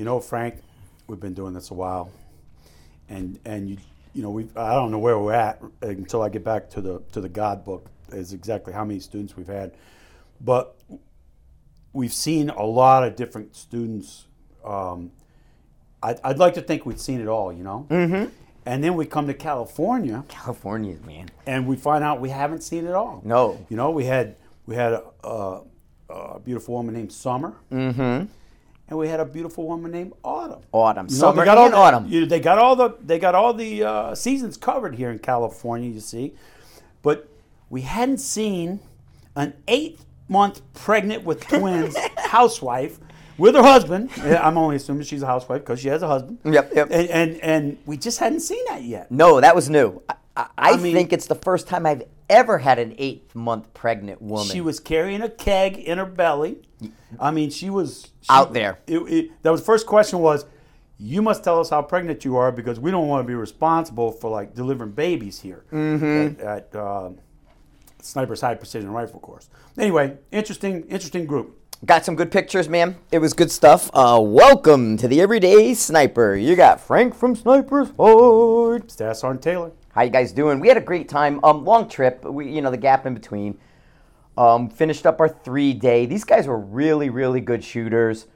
You 0.00 0.06
know, 0.06 0.18
Frank, 0.18 0.54
we've 1.08 1.20
been 1.20 1.34
doing 1.34 1.52
this 1.52 1.70
a 1.70 1.74
while, 1.74 2.10
and 3.10 3.38
and 3.44 3.68
you 3.68 3.76
you 4.14 4.22
know 4.22 4.30
we 4.30 4.48
I 4.56 4.72
don't 4.72 4.90
know 4.90 4.98
where 4.98 5.18
we're 5.18 5.34
at 5.34 5.60
until 5.82 6.22
I 6.22 6.30
get 6.30 6.42
back 6.42 6.70
to 6.70 6.80
the 6.80 7.02
to 7.12 7.20
the 7.20 7.28
God 7.28 7.66
book 7.66 7.84
is 8.10 8.32
exactly 8.32 8.72
how 8.72 8.82
many 8.82 8.98
students 8.98 9.36
we've 9.36 9.46
had, 9.46 9.72
but 10.40 10.74
we've 11.92 12.14
seen 12.14 12.48
a 12.48 12.62
lot 12.62 13.04
of 13.04 13.14
different 13.14 13.54
students. 13.54 14.24
Um, 14.64 15.12
I'd, 16.02 16.18
I'd 16.24 16.38
like 16.38 16.54
to 16.54 16.62
think 16.62 16.86
we've 16.86 16.98
seen 16.98 17.20
it 17.20 17.28
all, 17.28 17.52
you 17.52 17.62
know. 17.62 17.86
Mm-hmm. 17.90 18.30
And 18.64 18.82
then 18.82 18.94
we 18.94 19.04
come 19.04 19.26
to 19.26 19.34
California, 19.34 20.24
California, 20.28 20.96
man. 21.06 21.28
and 21.44 21.66
we 21.66 21.76
find 21.76 22.02
out 22.02 22.22
we 22.22 22.30
haven't 22.30 22.62
seen 22.62 22.86
it 22.86 22.94
all. 22.94 23.20
No. 23.22 23.66
You 23.68 23.76
know, 23.76 23.90
we 23.90 24.06
had 24.06 24.36
we 24.64 24.76
had 24.76 24.94
a, 24.94 25.04
a, 25.24 25.60
a 26.08 26.40
beautiful 26.40 26.72
woman 26.72 26.94
named 26.94 27.12
Summer, 27.12 27.54
mm-hmm. 27.70 28.32
And 28.90 28.98
we 28.98 29.08
had 29.08 29.20
a 29.20 29.24
beautiful 29.24 29.66
woman 29.66 29.90
named 29.92 30.12
Autumn. 30.24 30.60
Autumn, 30.72 31.06
You 31.08 31.14
know, 31.14 31.18
summer, 31.20 31.36
they 31.42 31.44
got 31.46 31.56
all 31.58 31.70
the- 31.70 31.76
autumn. 31.76 32.06
you- 32.08 32.26
they 32.26 32.40
got 32.40 32.58
all 32.58 32.76
the 32.76 32.96
they 33.00 33.18
got 33.18 33.34
all 33.34 33.54
the 33.54 33.84
uh, 33.84 34.14
seasons 34.14 34.56
covered 34.56 34.96
here 34.96 35.10
in 35.10 35.18
California. 35.20 35.88
You 35.90 36.00
see, 36.00 36.34
but 37.02 37.28
we 37.70 37.82
hadn't 37.82 38.18
seen 38.18 38.80
an 39.36 39.54
eight 39.68 40.00
month 40.28 40.60
pregnant 40.74 41.24
with 41.24 41.46
twins 41.46 41.96
housewife 42.16 42.98
with 43.38 43.54
her 43.54 43.62
husband. 43.62 44.10
I'm 44.22 44.58
only 44.58 44.76
assuming 44.76 45.04
she's 45.04 45.22
a 45.22 45.26
housewife 45.26 45.62
because 45.62 45.80
she 45.80 45.88
has 45.88 46.02
a 46.02 46.08
husband. 46.08 46.38
Yep, 46.44 46.72
yep. 46.74 46.88
And, 46.90 47.08
and 47.08 47.40
and 47.40 47.78
we 47.86 47.96
just 47.96 48.18
hadn't 48.18 48.40
seen 48.40 48.62
that 48.68 48.82
yet. 48.82 49.10
No, 49.10 49.40
that 49.40 49.54
was 49.54 49.70
new. 49.70 50.02
I, 50.08 50.14
I, 50.36 50.46
I 50.58 50.76
mean- 50.76 50.94
think 50.94 51.12
it's 51.12 51.26
the 51.26 51.34
first 51.36 51.68
time 51.68 51.86
I've 51.86 52.02
ever 52.30 52.58
had 52.58 52.78
an 52.78 52.94
eight 52.96 53.34
month 53.34 53.74
pregnant 53.74 54.22
woman. 54.22 54.46
She 54.46 54.60
was 54.62 54.80
carrying 54.80 55.20
a 55.20 55.28
keg 55.28 55.76
in 55.76 55.98
her 55.98 56.06
belly. 56.06 56.62
I 57.18 57.30
mean, 57.30 57.50
she 57.50 57.68
was 57.68 58.04
she- 58.22 58.26
Out 58.30 58.54
there. 58.54 58.78
It, 58.86 58.98
it, 59.00 59.42
that 59.42 59.50
was 59.50 59.60
first 59.60 59.86
question 59.86 60.20
was, 60.20 60.46
you 60.96 61.20
must 61.22 61.42
tell 61.44 61.58
us 61.60 61.70
how 61.70 61.82
pregnant 61.82 62.24
you 62.24 62.36
are 62.36 62.52
because 62.52 62.78
we 62.78 62.90
don't 62.90 63.08
want 63.08 63.22
to 63.24 63.26
be 63.26 63.34
responsible 63.34 64.12
for 64.12 64.30
like 64.30 64.54
delivering 64.54 64.92
babies 64.92 65.40
here 65.40 65.64
Mm-hmm. 65.72 66.40
at, 66.40 66.46
at 66.74 66.74
uh, 66.76 67.10
Sniper's 68.00 68.40
High 68.40 68.54
Precision 68.54 68.90
Rifle 68.90 69.20
Course. 69.20 69.48
Anyway, 69.78 70.16
interesting, 70.30 70.82
interesting 70.88 71.26
group. 71.26 71.56
Got 71.86 72.04
some 72.04 72.14
good 72.16 72.30
pictures, 72.30 72.68
man. 72.68 72.96
It 73.10 73.18
was 73.20 73.32
good 73.32 73.50
stuff. 73.50 73.88
Uh, 73.94 74.20
welcome 74.22 74.98
to 74.98 75.08
the 75.08 75.22
Everyday 75.22 75.72
Sniper. 75.72 76.36
You 76.36 76.54
got 76.54 76.78
Frank 76.80 77.14
from 77.14 77.34
Sniper's 77.34 77.88
Ford. 77.88 78.90
Staff 78.90 79.16
Sergeant 79.16 79.42
Taylor. 79.42 79.72
How 79.92 80.02
you 80.02 80.10
guys 80.10 80.32
doing? 80.32 80.60
We 80.60 80.68
had 80.68 80.76
a 80.76 80.80
great 80.82 81.08
time. 81.08 81.40
Um, 81.44 81.64
long 81.64 81.88
trip. 81.88 82.24
We, 82.24 82.50
you 82.50 82.62
know, 82.62 82.70
the 82.70 82.76
gap 82.76 83.06
in 83.06 83.14
between. 83.14 83.58
Um, 84.38 84.68
finished 84.70 85.04
up 85.06 85.20
our 85.20 85.28
three 85.28 85.72
day. 85.74 86.06
These 86.06 86.24
guys 86.24 86.46
were 86.46 86.58
really, 86.58 87.10
really 87.10 87.40
good 87.40 87.64
shooters. 87.64 88.26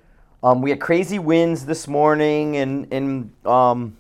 Um, 0.42 0.60
we 0.60 0.70
had 0.70 0.80
crazy 0.80 1.18
winds 1.18 1.64
this 1.64 1.88
morning 1.88 2.56
and 2.56 2.92
in 2.92 3.32
um, 3.46 3.96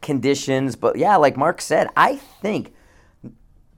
conditions, 0.00 0.76
but 0.76 0.96
yeah, 0.96 1.16
like 1.16 1.36
Marc 1.36 1.60
said, 1.60 1.88
I 1.96 2.16
think 2.16 2.72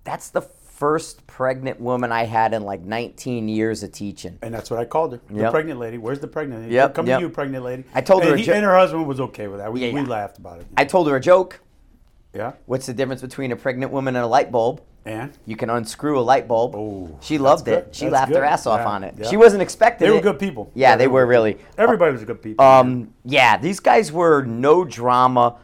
that's 0.05 0.29
the 0.29 0.43
first 0.43 1.27
pregnant 1.27 1.81
woman 1.81 2.13
I 2.13 2.25
had 2.25 2.53
in 2.53 2.63
like 2.63 2.83
19 2.83 3.49
years 3.49 3.83
of 3.83 3.91
teaching. 3.93 4.39
And 4.43 4.55
that's 4.55 4.71
what 4.71 4.79
I 4.79 4.85
called 4.85 5.13
her. 5.15 5.21
The 5.29 5.41
Yep. 5.41 5.51
pregnant 5.53 5.81
lady. 5.81 5.99
Where's 5.99 6.21
the 6.21 6.29
pregnant 6.29 6.63
lady? 6.63 6.75
Yep, 6.75 6.95
Come 6.95 7.07
yep. 7.07 7.19
to 7.19 7.25
you, 7.27 7.31
pregnant 7.31 7.65
lady. 7.65 7.85
I 7.95 8.03
told 8.03 8.23
her 8.23 8.29
and, 8.31 8.35
a 8.37 8.39
he, 8.39 8.45
jo- 8.45 8.53
and 8.53 8.65
her 8.65 8.77
husband 8.77 9.07
was 9.09 9.19
okay 9.19 9.49
with 9.49 9.59
that. 9.61 9.73
We, 9.73 9.87
Yeah, 9.87 9.95
we 9.95 10.03
laughed 10.03 10.39
about 10.39 10.61
it. 10.61 10.67
I 10.77 10.85
told 10.85 11.09
her 11.09 11.17
a 11.17 11.21
joke. 11.21 11.59
Yeah. 12.35 12.53
What's 12.67 12.87
the 12.87 12.95
difference 12.95 13.21
between 13.21 13.53
a 13.53 13.57
pregnant 13.57 13.93
woman 13.93 14.17
and 14.17 14.25
a 14.25 14.29
light 14.29 14.51
bulb? 14.53 14.83
And 15.05 15.33
You 15.47 15.55
can 15.57 15.71
unscrew 15.71 16.19
a 16.19 16.21
light 16.21 16.49
bulb. 16.49 16.75
Oh, 16.75 17.17
she 17.23 17.39
loved 17.39 17.65
good. 17.67 17.79
it. 17.87 17.95
She 17.95 18.07
That's 18.07 18.13
laughed 18.15 18.33
her 18.35 18.45
ass 18.45 18.67
off 18.67 18.81
Yeah, 18.81 18.87
on 18.89 19.05
it. 19.05 19.15
yeah. 19.19 19.29
She 19.31 19.37
wasn't 19.37 19.63
expecting 19.63 20.07
they 20.07 20.11
were 20.13 20.19
it. 20.19 20.23
good 20.23 20.39
people. 20.41 20.71
Yeah, 20.75 20.97
they 20.97 21.07
were 21.07 21.23
good 21.25 21.29
really. 21.31 21.59
Everybody 21.79 22.13
was 22.13 22.23
a 22.23 22.27
good 22.27 22.43
people. 22.43 22.65
Um, 22.65 23.15
yeah, 23.25 23.57
these 23.57 23.79
guys 23.79 24.11
were 24.11 24.43
no 24.43 24.85
drama. 24.85 25.57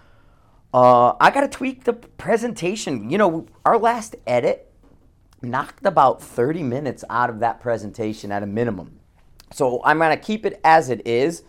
Uh, 0.73 1.15
I 1.21 1.31
got 1.31 1.41
to 1.41 1.49
tweak 1.49 1.85
the 1.85 1.93
presentation. 1.93 3.11
You 3.11 3.19
know, 3.19 3.47
our 3.65 3.77
last 3.79 4.15
edit 4.27 4.73
knocked 5.43 5.85
about 5.85 6.23
30 6.23 6.63
minutes 6.63 7.05
out 7.11 7.29
of 7.29 7.41
that 7.41 7.61
presentation 7.61 8.31
at 8.31 8.45
a 8.45 8.47
minimum. 8.47 9.01
So 9.53 9.83
I'm 9.85 9.99
going 9.99 10.17
to 10.17 10.23
keep 10.25 10.47
it 10.47 10.61
as 10.65 10.89
it 10.89 11.05
is, 11.07 11.43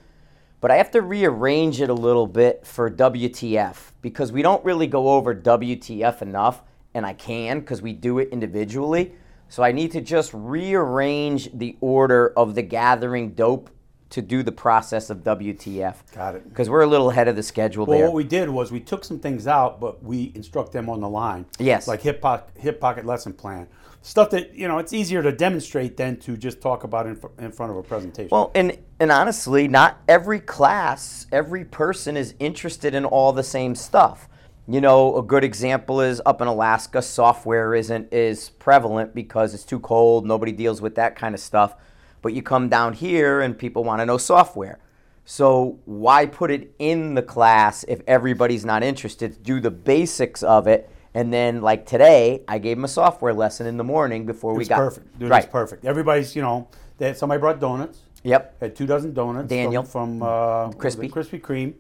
but 0.64 0.72
I 0.72 0.78
have 0.78 0.92
to 0.92 1.02
rearrange 1.02 1.82
it 1.82 1.90
a 1.90 1.94
little 1.94 2.26
bit 2.26 2.66
for 2.66 2.90
WTF 2.90 3.76
because 4.02 4.32
we 4.32 4.42
don't 4.42 4.64
really 4.64 4.88
go 4.88 5.10
over 5.10 5.36
WTF 5.36 6.22
enough, 6.22 6.64
and 6.94 7.06
I 7.06 7.12
can 7.12 7.60
because 7.60 7.82
we 7.82 7.92
do 7.92 8.20
it 8.20 8.30
individually. 8.32 9.14
So 9.50 9.62
I 9.62 9.74
need 9.74 9.92
to 9.92 10.00
just 10.00 10.32
rearrange 10.34 11.50
the 11.54 11.76
order 11.82 12.30
of 12.38 12.56
the 12.56 12.62
gathering 12.62 13.32
dope 13.32 13.72
to 14.14 14.22
do 14.22 14.44
the 14.44 14.52
process 14.52 15.10
of 15.10 15.24
WTF. 15.24 15.96
Got 16.14 16.36
it. 16.36 16.48
Because 16.48 16.70
we're 16.70 16.84
a 16.84 16.88
little 16.88 17.10
ahead 17.10 17.28
of 17.28 17.36
the 17.36 17.42
schedule 17.42 17.88
there. 17.88 17.94
Well, 17.94 18.00
there. 18.00 18.08
what 18.10 18.16
we 18.16 18.24
did 18.24 18.48
was 18.48 18.72
we 18.72 18.80
took 18.80 19.04
some 19.04 19.18
things 19.18 19.48
out, 19.48 19.82
but 19.82 20.04
we 20.04 20.32
instruct 20.36 20.72
them 20.72 20.88
on 20.88 21.02
the 21.02 21.10
line. 21.10 21.48
Yes. 21.58 21.88
Like 21.88 22.04
hip 22.04 22.22
pocket, 22.22 22.56
hip 22.56 22.80
pocket 22.80 23.08
lesson 23.08 23.34
plan. 23.34 23.68
Stuff 24.04 24.30
that, 24.30 24.54
you 24.54 24.68
know, 24.68 24.78
it's 24.78 24.94
easier 24.94 25.24
to 25.24 25.32
demonstrate 25.32 25.98
than 25.98 26.18
to 26.20 26.38
just 26.38 26.62
talk 26.62 26.84
about 26.84 27.08
in, 27.08 27.20
in 27.40 27.52
front 27.52 27.72
of 27.72 27.78
a 27.78 27.82
presentation. 27.82 28.30
Well, 28.32 28.52
and 28.54 28.78
and 29.00 29.12
honestly, 29.12 29.68
not 29.68 29.98
every 30.08 30.40
class, 30.40 31.26
every 31.32 31.66
person 31.66 32.16
is 32.16 32.36
interested 32.38 32.94
in 32.94 33.06
all 33.06 33.34
the 33.34 33.44
same 33.44 33.74
stuff. 33.74 34.30
You 34.68 34.80
know, 34.80 35.18
a 35.18 35.24
good 35.24 35.44
example 35.44 36.02
is 36.02 36.22
up 36.24 36.40
in 36.40 36.48
Alaska, 36.48 37.02
software 37.02 37.74
isn't 37.74 38.14
is 38.14 38.52
prevalent 38.52 39.16
because 39.16 39.56
it's 39.56 39.66
too 39.66 39.80
cold. 39.80 40.28
Nobody 40.28 40.52
deals 40.52 40.84
with 40.84 40.94
that 40.96 41.16
kind 41.16 41.34
of 41.34 41.42
stuff. 41.42 41.76
But 42.24 42.34
you 42.34 42.42
come 42.42 42.70
down 42.70 42.94
here 42.94 43.42
and 43.42 43.56
people 43.56 43.84
want 43.84 44.02
to 44.02 44.06
know 44.08 44.18
software. 44.18 44.80
So 45.26 45.80
why 45.86 46.26
put 46.26 46.50
it 46.50 46.74
in 46.80 47.14
the 47.14 47.22
class 47.22 47.84
if 47.88 48.02
everybody's 48.08 48.66
not 48.66 48.82
interested? 48.82 49.44
Do 49.44 49.60
the 49.60 49.72
basics 49.72 50.42
of 50.42 50.68
it, 50.68 50.90
and 51.14 51.32
then 51.32 51.62
like 51.62 51.86
today, 51.86 52.44
I 52.48 52.58
gave 52.58 52.78
them 52.78 52.86
a 52.86 52.90
software 52.90 53.34
lesson 53.34 53.68
in 53.68 53.78
the 53.78 53.84
morning 53.84 54.26
before 54.26 54.54
we 54.54 54.62
it's 54.62 54.70
got 54.70 54.78
perfect. 54.78 55.20
Dude, 55.20 55.30
right. 55.30 55.44
it's 55.44 55.52
perfect. 55.52 55.86
Everybody's, 55.86 56.36
you 56.36 56.42
know, 56.42 56.68
they 56.98 57.08
had, 57.08 57.18
somebody 57.18 57.40
brought 57.40 57.60
donuts. 57.60 58.00
Yep. 58.24 58.60
Had 58.60 58.76
two 58.76 58.86
dozen 58.86 59.14
donuts. 59.14 59.48
Daniel. 59.48 59.84
From, 59.84 60.20
from 60.20 60.24
uh, 60.24 60.68
what 60.68 60.84
was 60.84 60.96
it, 60.96 61.12
Krispy. 61.12 61.12
Krispy 61.12 61.42
Kreme. 61.42 61.74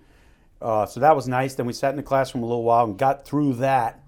Uh, 0.61 0.85
so 0.85 0.99
that 0.99 1.15
was 1.15 1.27
nice. 1.27 1.55
Then 1.55 1.65
we 1.65 1.73
sat 1.73 1.89
in 1.89 1.97
the 1.97 2.03
classroom 2.03 2.43
a 2.43 2.47
little 2.47 2.63
while 2.63 2.85
and 2.85 2.97
got 2.97 3.25
through 3.25 3.53
that, 3.55 4.01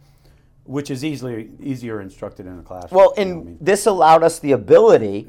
which 0.64 0.90
is 0.90 1.04
easily 1.04 1.50
easier 1.60 2.00
instructed 2.00 2.46
in 2.46 2.60
a 2.60 2.64
classroom. 2.64 2.98
Well, 2.98 3.14
you 3.18 3.22
and 3.22 3.32
know 3.32 3.42
I 3.42 3.44
mean? 3.44 3.58
this 3.60 3.86
allowed 3.86 4.24
us 4.24 4.40
the 4.40 4.54
ability. 4.54 5.28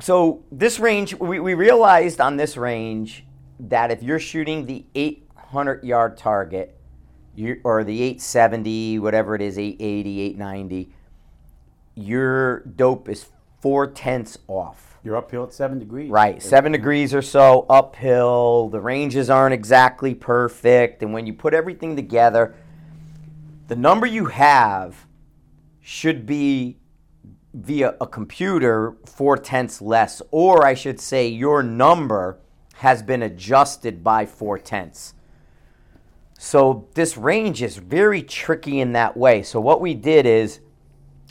So 0.00 0.44
this 0.50 0.78
range, 0.78 1.14
we, 1.14 1.40
we 1.40 1.54
realized 1.54 2.20
on 2.20 2.36
this 2.36 2.56
range 2.56 3.24
that 3.60 3.90
if 3.90 4.02
you're 4.02 4.18
shooting 4.18 4.66
the 4.66 4.84
800 4.94 5.84
yard 5.84 6.16
target, 6.16 6.76
you, 7.36 7.60
or 7.64 7.84
the 7.84 8.02
870, 8.02 8.98
whatever 8.98 9.34
it 9.34 9.42
is, 9.42 9.58
880, 9.58 10.20
890, 10.20 10.90
your 11.94 12.60
dope 12.60 13.08
is 13.08 13.26
four 13.60 13.86
tenths 13.86 14.38
off. 14.48 14.98
You're 15.04 15.16
uphill 15.16 15.44
at 15.44 15.52
seven 15.52 15.78
degrees. 15.78 16.10
Right, 16.10 16.42
seven 16.42 16.72
degrees 16.72 17.12
or 17.12 17.20
so 17.20 17.66
uphill. 17.68 18.70
The 18.70 18.80
ranges 18.80 19.28
aren't 19.28 19.52
exactly 19.52 20.14
perfect. 20.14 21.02
And 21.02 21.12
when 21.12 21.26
you 21.26 21.34
put 21.34 21.52
everything 21.52 21.94
together, 21.94 22.54
the 23.68 23.76
number 23.76 24.06
you 24.06 24.26
have 24.26 25.06
should 25.80 26.24
be 26.24 26.78
via 27.54 27.94
a 28.00 28.06
computer 28.06 28.96
four 29.06 29.36
tenths 29.38 29.80
less, 29.80 30.20
or 30.32 30.66
I 30.66 30.74
should 30.74 31.00
say, 31.00 31.28
your 31.28 31.62
number 31.62 32.38
has 32.74 33.02
been 33.02 33.22
adjusted 33.22 34.02
by 34.02 34.26
four 34.26 34.58
tenths. 34.58 35.14
So 36.36 36.88
this 36.94 37.16
range 37.16 37.62
is 37.62 37.76
very 37.76 38.22
tricky 38.22 38.80
in 38.80 38.92
that 38.92 39.16
way. 39.16 39.42
So 39.42 39.60
what 39.60 39.80
we 39.80 39.94
did 39.94 40.26
is, 40.26 40.58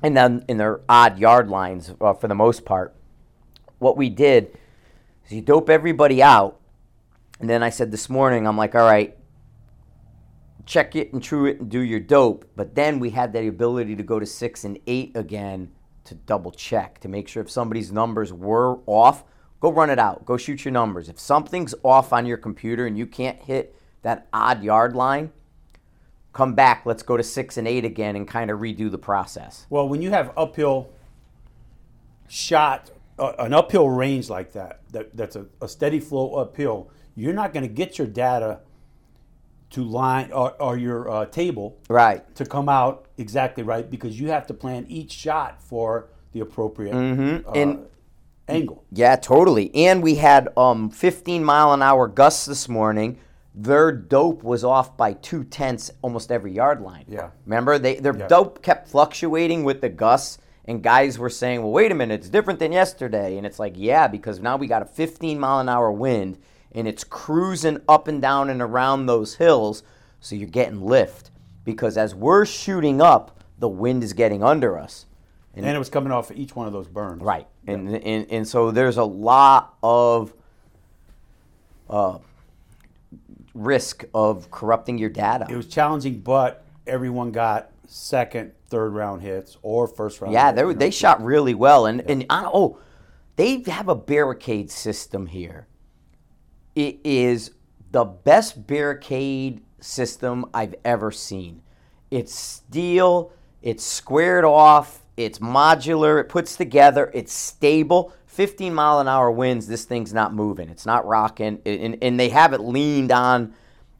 and 0.01 0.16
then 0.16 0.45
in 0.47 0.57
their 0.57 0.79
odd 0.88 1.19
yard 1.19 1.50
lines 1.50 1.94
uh, 2.00 2.13
for 2.13 2.29
the 2.29 2.35
most 2.35 2.63
part, 2.63 2.95
what 3.79 3.97
we 3.97 4.09
did 4.09 4.57
is 5.25 5.34
you 5.34 5.41
dope 5.41 5.69
everybody 5.69 6.23
out, 6.23 6.61
and 7.41 7.50
then 7.50 7.61
I 7.61 7.69
said 7.69 7.91
this 7.91 8.09
morning, 8.09 8.47
I'm 8.47 8.58
like, 8.58 8.76
all 8.76 8.90
right, 8.90 9.17
check 10.66 10.96
it 10.96 11.11
and 11.11 11.22
true 11.22 11.47
it 11.47 11.59
and 11.59 11.69
do 11.69 11.81
your 11.81 11.99
dope. 11.99 12.49
But 12.55 12.76
then 12.76 12.99
we 12.99 13.09
had 13.09 13.34
the 13.34 13.47
ability 13.47 13.97
to 13.97 14.03
go 14.03 14.19
to 14.19 14.26
six 14.26 14.64
and 14.64 14.79
eight 14.87 15.11
again 15.16 15.72
to 16.05 16.16
double 16.16 16.52
check 16.52 17.00
to 17.00 17.08
make 17.08 17.28
sure 17.28 17.41
if 17.41 17.50
somebody's 17.50 17.91
numbers 17.91 18.34
were 18.34 18.79
off, 18.85 19.23
go 19.59 19.72
run 19.72 19.90
it 19.90 20.00
out. 20.00 20.26
Go 20.26 20.38
shoot 20.38 20.66
your 20.66 20.72
numbers. 20.72 21.09
If 21.09 21.20
something's 21.20 21.73
off 21.84 22.11
on 22.11 22.26
your 22.26 22.38
computer 22.38 22.85
and 22.85 22.97
you 22.97 23.05
can't 23.05 23.41
hit 23.41 23.76
that 24.02 24.28
odd 24.34 24.64
yard 24.64 24.96
line, 24.96 25.32
come 26.34 26.53
back. 26.53 26.85
Let's 26.85 27.03
go 27.03 27.16
to 27.16 27.23
six 27.23 27.58
and 27.58 27.67
eight 27.67 27.85
again 27.85 28.16
and 28.16 28.28
kind 28.28 28.52
of 28.52 28.59
redo 28.59 28.91
the 28.91 28.97
process. 28.97 29.66
Well, 29.70 29.88
when 29.88 30.02
you 30.02 30.11
have 30.11 30.34
uphill 30.35 30.90
shot, 32.28 32.91
uh, 33.17 33.34
an 33.40 33.53
uphill 33.53 33.90
range 33.90 34.29
like 34.29 34.53
that, 34.53 34.82
that 34.91 35.16
that's 35.16 35.35
a, 35.35 35.46
a 35.61 35.67
steady 35.67 36.00
flow 36.00 36.34
uphill, 36.35 36.90
you're 37.16 37.34
not 37.34 37.53
going 37.53 37.64
to 37.64 37.73
get 37.73 37.97
your 37.97 38.08
data 38.08 38.59
to 39.73 39.84
line 39.84 40.31
or, 40.31 40.52
or 40.61 40.78
your 40.78 41.09
uh, 41.09 41.25
table 41.25 41.78
Right. 41.90 42.23
to 42.35 42.46
come 42.46 42.70
out 42.70 43.05
exactly 43.17 43.64
right 43.64 43.90
because 43.90 44.20
you 44.20 44.29
have 44.29 44.47
to 44.47 44.53
plan 44.53 44.85
each 44.87 45.11
shot 45.11 45.61
for 45.61 46.08
the 46.31 46.40
appropriate. 46.40 46.93
uh, 46.93 46.97
Mm-hmm. 46.99 47.49
and 47.55 47.85
angle. 48.47 48.84
Yeah, 48.91 49.16
totally. 49.16 49.73
And 49.75 50.02
we 50.03 50.16
had 50.16 50.49
um 50.58 50.90
15 50.90 51.43
mile 51.43 51.73
an 51.73 51.81
hour 51.81 52.08
gusts 52.08 52.46
this 52.46 52.67
morning. 52.70 53.17
Their 53.55 53.91
dope 53.91 54.43
was 54.43 54.64
off 54.64 54.97
by 54.97 55.14
two 55.14 55.43
tenths 55.43 55.91
almost 56.02 56.31
every 56.31 56.52
yard 56.53 56.81
line. 56.81 57.05
Yeah. 57.08 57.29
Remember, 57.46 57.78
they 57.79 57.96
their 57.96 58.16
Yeah. 58.17 58.28
dope 58.28 58.61
kept 58.61 58.90
fluctuating 58.90 59.64
with 59.64 59.79
the 59.81 59.90
gusts, 59.90 60.40
and 60.66 60.81
guys 60.84 61.17
were 61.19 61.29
saying, 61.29 61.61
"Well, 61.61 61.72
wait 61.72 61.91
a 61.91 61.96
minute, 61.96 62.16
it's 62.22 62.29
different 62.29 62.59
than 62.59 62.72
yesterday." 62.72 63.37
And 63.37 63.46
it's 63.46 63.59
like, 63.59 63.73
yeah, 63.78 64.08
because 64.08 64.40
now 64.40 64.58
we 64.58 64.67
got 64.67 64.81
a 64.81 64.85
15 64.85 65.40
mile 65.40 65.59
an 65.59 65.69
hour 65.69 65.91
wind, 65.91 66.37
and 66.73 66.87
it's 66.87 67.03
cruising 67.03 67.79
up 67.87 68.08
and 68.08 68.22
down 68.22 68.49
and 68.49 68.61
around 68.61 69.05
those 69.05 69.35
hills, 69.35 69.84
so 70.20 70.35
you're 70.35 70.47
getting 70.49 70.81
lift. 70.85 71.31
Because 71.64 71.97
as 71.97 72.14
we're 72.14 72.46
shooting 72.46 72.99
up, 73.02 73.40
the 73.59 73.70
wind 73.70 74.03
is 74.03 74.14
getting 74.14 74.43
under 74.43 74.78
us. 74.78 75.05
And 75.55 75.66
it 75.66 75.78
was 75.78 75.90
coming 75.90 76.11
off 76.11 76.31
of 76.31 76.37
each 76.37 76.55
one 76.55 76.66
of 76.67 76.73
those 76.73 76.87
burns. 76.87 77.22
Right. 77.22 77.47
And, 77.67 77.87
and 77.96 78.28
and 78.31 78.47
so 78.47 78.72
there's 78.72 78.97
a 78.97 79.03
lot 79.03 79.75
of 79.84 80.34
uh, 81.90 82.17
risk 83.53 84.03
of 84.14 84.49
corrupting 84.52 84.97
your 84.97 85.09
data. 85.09 85.46
It 85.49 85.55
was 85.55 85.67
challenging, 85.67 86.19
but 86.19 86.66
everyone 86.87 87.31
got 87.31 87.69
second, 87.85 88.52
third 88.67 88.93
round 88.93 89.22
hits 89.22 89.58
or 89.61 89.87
first 89.87 90.22
round. 90.22 90.34
yeah, 90.34 90.47
hits, 90.47 90.55
they 90.55 90.61
you 90.61 90.67
were- 90.67 90.73
know. 90.73 90.79
they 90.79 90.90
shot 90.91 91.23
really 91.23 91.53
well, 91.53 91.85
and 91.85 92.02
and 92.09 92.26
I, 92.29 92.49
oh, 92.52 92.78
they 93.35 93.61
have 93.67 93.87
a 93.87 93.96
barricade 93.96 94.72
system 94.72 95.28
here. 95.28 95.67
It 96.75 96.99
is 97.03 97.52
the 97.91 98.05
best 98.05 98.66
barricade 98.66 99.61
system 99.79 100.46
I've 100.53 100.75
ever 100.84 101.11
seen. 101.11 101.61
It's 102.09 102.34
steel. 102.34 103.31
It's 103.61 103.84
squared 103.84 104.46
off. 104.46 105.03
It's 105.16 105.40
modular. 105.40 106.20
It 106.20 106.29
puts 106.29 106.55
together. 106.55 107.11
It's 107.14 107.34
stable. 107.34 108.14
15 108.28 108.73
mile 108.73 108.99
an 108.99 109.08
hour 109.08 109.29
winds. 109.29 109.67
This 109.67 109.85
thing's 109.85 110.14
not 110.14 110.34
moving. 110.34 110.70
It's 110.70 110.85
not 110.85 111.05
rocking. 111.05 111.61
And, 111.66 111.97
and 112.02 112.20
they 112.20 112.29
have 112.29 112.53
it 112.53 112.61
leaned 112.61 113.11
on 113.11 113.53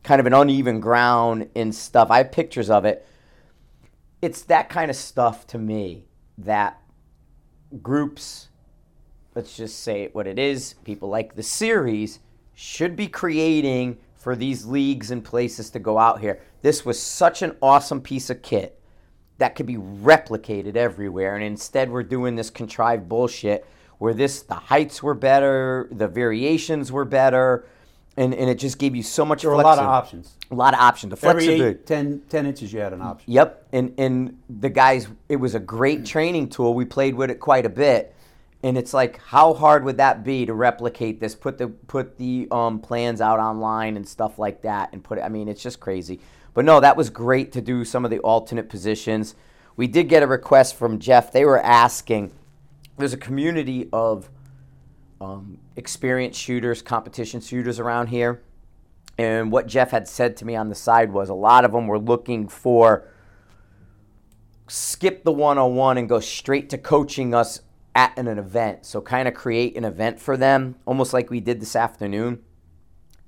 kind 0.04 0.20
of 0.20 0.26
an 0.26 0.34
uneven 0.34 0.80
ground 0.80 1.50
and 1.56 1.74
stuff. 1.74 2.10
I 2.10 2.18
have 2.18 2.32
pictures 2.32 2.70
of 2.70 2.86
it. 2.86 3.08
It's 4.22 4.42
that 4.44 4.70
kind 4.70 4.90
of 4.90 4.98
stuff 4.98 5.46
to 5.48 5.58
me 5.58 6.06
that 6.40 6.82
groups, 7.82 8.50
let's 9.36 9.56
just 9.56 9.80
say 9.80 10.10
what 10.14 10.28
it 10.28 10.40
is, 10.40 10.76
people 10.84 11.10
like 11.10 11.36
the 11.36 11.44
series 11.44 12.20
should 12.56 12.96
be 12.96 13.08
creating 13.08 13.98
for 14.16 14.36
these 14.36 14.66
leagues 14.66 15.12
and 15.12 15.24
places 15.24 15.70
to 15.72 15.80
go 15.80 15.98
out 15.98 16.20
here. 16.20 16.42
This 16.62 16.86
was 16.86 17.02
such 17.02 17.42
an 17.42 17.56
awesome 17.62 18.02
piece 18.02 18.30
of 18.30 18.42
kit 18.42 18.80
that 19.38 19.56
could 19.56 19.66
be 19.66 19.76
replicated 19.76 20.76
everywhere 20.76 21.36
and 21.36 21.44
instead 21.44 21.92
we're 21.92 22.04
doing 22.04 22.36
this 22.36 22.50
contrived 22.50 23.10
bullshit 23.10 23.66
where 23.98 24.14
this 24.14 24.42
the 24.42 24.54
heights 24.54 25.02
were 25.02 25.14
better, 25.14 25.88
the 25.92 26.08
variations 26.08 26.92
were 26.92 27.06
better, 27.06 27.66
and, 28.18 28.34
and 28.34 28.50
it 28.50 28.56
just 28.56 28.78
gave 28.78 28.96
you 28.96 29.04
so 29.04 29.26
much 29.26 29.42
There 29.42 29.52
were 29.52 29.62
a 29.62 29.64
lot 29.64 29.80
of 29.80 29.86
options. 29.86 30.36
A 30.52 30.56
lot 30.56 30.74
of 30.74 30.80
options. 30.80 31.20
The 31.20 31.28
Every 31.28 31.46
flexibility. 31.46 31.80
eight, 31.80 31.86
10, 31.86 32.22
10 32.30 32.46
inches, 32.46 32.74
you 32.74 32.80
had 32.80 32.94
an 32.94 33.02
option. 33.02 33.32
Yep, 33.32 33.68
and 33.72 33.94
and 33.98 34.38
the 34.50 34.70
guys, 34.70 35.08
it 35.30 35.38
was 35.38 35.56
a 35.56 35.60
great 35.60 36.06
training 36.06 36.50
tool. 36.50 36.74
We 36.74 36.86
played 36.86 37.16
with 37.16 37.30
it 37.32 37.40
quite 37.40 37.66
a 37.66 37.70
bit, 37.70 38.13
and 38.64 38.78
it's 38.78 38.94
like, 38.94 39.20
how 39.20 39.54
hard 39.54 39.84
would 39.84 39.98
that 39.98 40.24
be 40.24 40.46
to 40.46 40.54
replicate 40.54 41.20
this? 41.20 41.36
Put 41.36 41.58
the 41.58 41.68
put 41.68 42.18
the 42.18 42.48
um, 42.50 42.80
plans 42.80 43.20
out 43.20 43.40
online 43.40 43.98
and 43.98 44.08
stuff 44.08 44.40
like 44.40 44.62
that, 44.62 44.94
and 44.94 45.04
put 45.04 45.18
it. 45.18 45.22
I 45.22 45.30
mean, 45.30 45.50
it's 45.50 45.62
just 45.62 45.82
crazy. 45.82 46.22
But 46.54 46.64
no, 46.64 46.80
that 46.80 46.96
was 46.96 47.10
great 47.10 47.52
to 47.54 47.62
do 47.62 47.84
some 47.84 48.06
of 48.06 48.12
the 48.12 48.20
alternate 48.20 48.70
positions. 48.70 49.36
We 49.76 49.88
did 49.88 50.08
get 50.08 50.24
a 50.24 50.28
request 50.28 50.76
from 50.76 51.00
Jeff. 51.00 51.32
They 51.32 51.46
were 51.46 51.60
asking. 51.60 52.32
There's 52.98 53.14
a 53.14 53.18
community 53.18 53.90
of 53.92 54.30
um, 55.20 55.58
experienced 55.76 56.40
shooters, 56.40 56.82
competition 56.82 57.42
shooters 57.42 57.80
around 57.80 58.08
here. 58.08 58.44
And 59.18 59.52
what 59.52 59.68
Jeff 59.68 59.92
had 59.92 60.08
said 60.08 60.38
to 60.38 60.46
me 60.46 60.56
on 60.56 60.70
the 60.70 60.76
side 60.76 61.12
was 61.12 61.30
a 61.30 61.34
lot 61.34 61.66
of 61.66 61.72
them 61.72 61.88
were 61.88 62.00
looking 62.00 62.48
for 62.48 63.08
skip 64.68 65.24
the 65.24 65.32
101 65.32 65.98
and 65.98 66.08
go 66.08 66.20
straight 66.20 66.70
to 66.70 66.78
coaching 66.78 67.34
us 67.36 67.62
at 67.96 68.18
an 68.18 68.28
event. 68.28 68.86
So 68.86 69.02
kind 69.02 69.28
of 69.28 69.34
create 69.34 69.78
an 69.78 69.86
event 69.86 70.20
for 70.20 70.38
them, 70.38 70.76
almost 70.86 71.14
like 71.14 71.30
we 71.30 71.40
did 71.40 71.62
this 71.62 71.76
afternoon, 71.76 72.42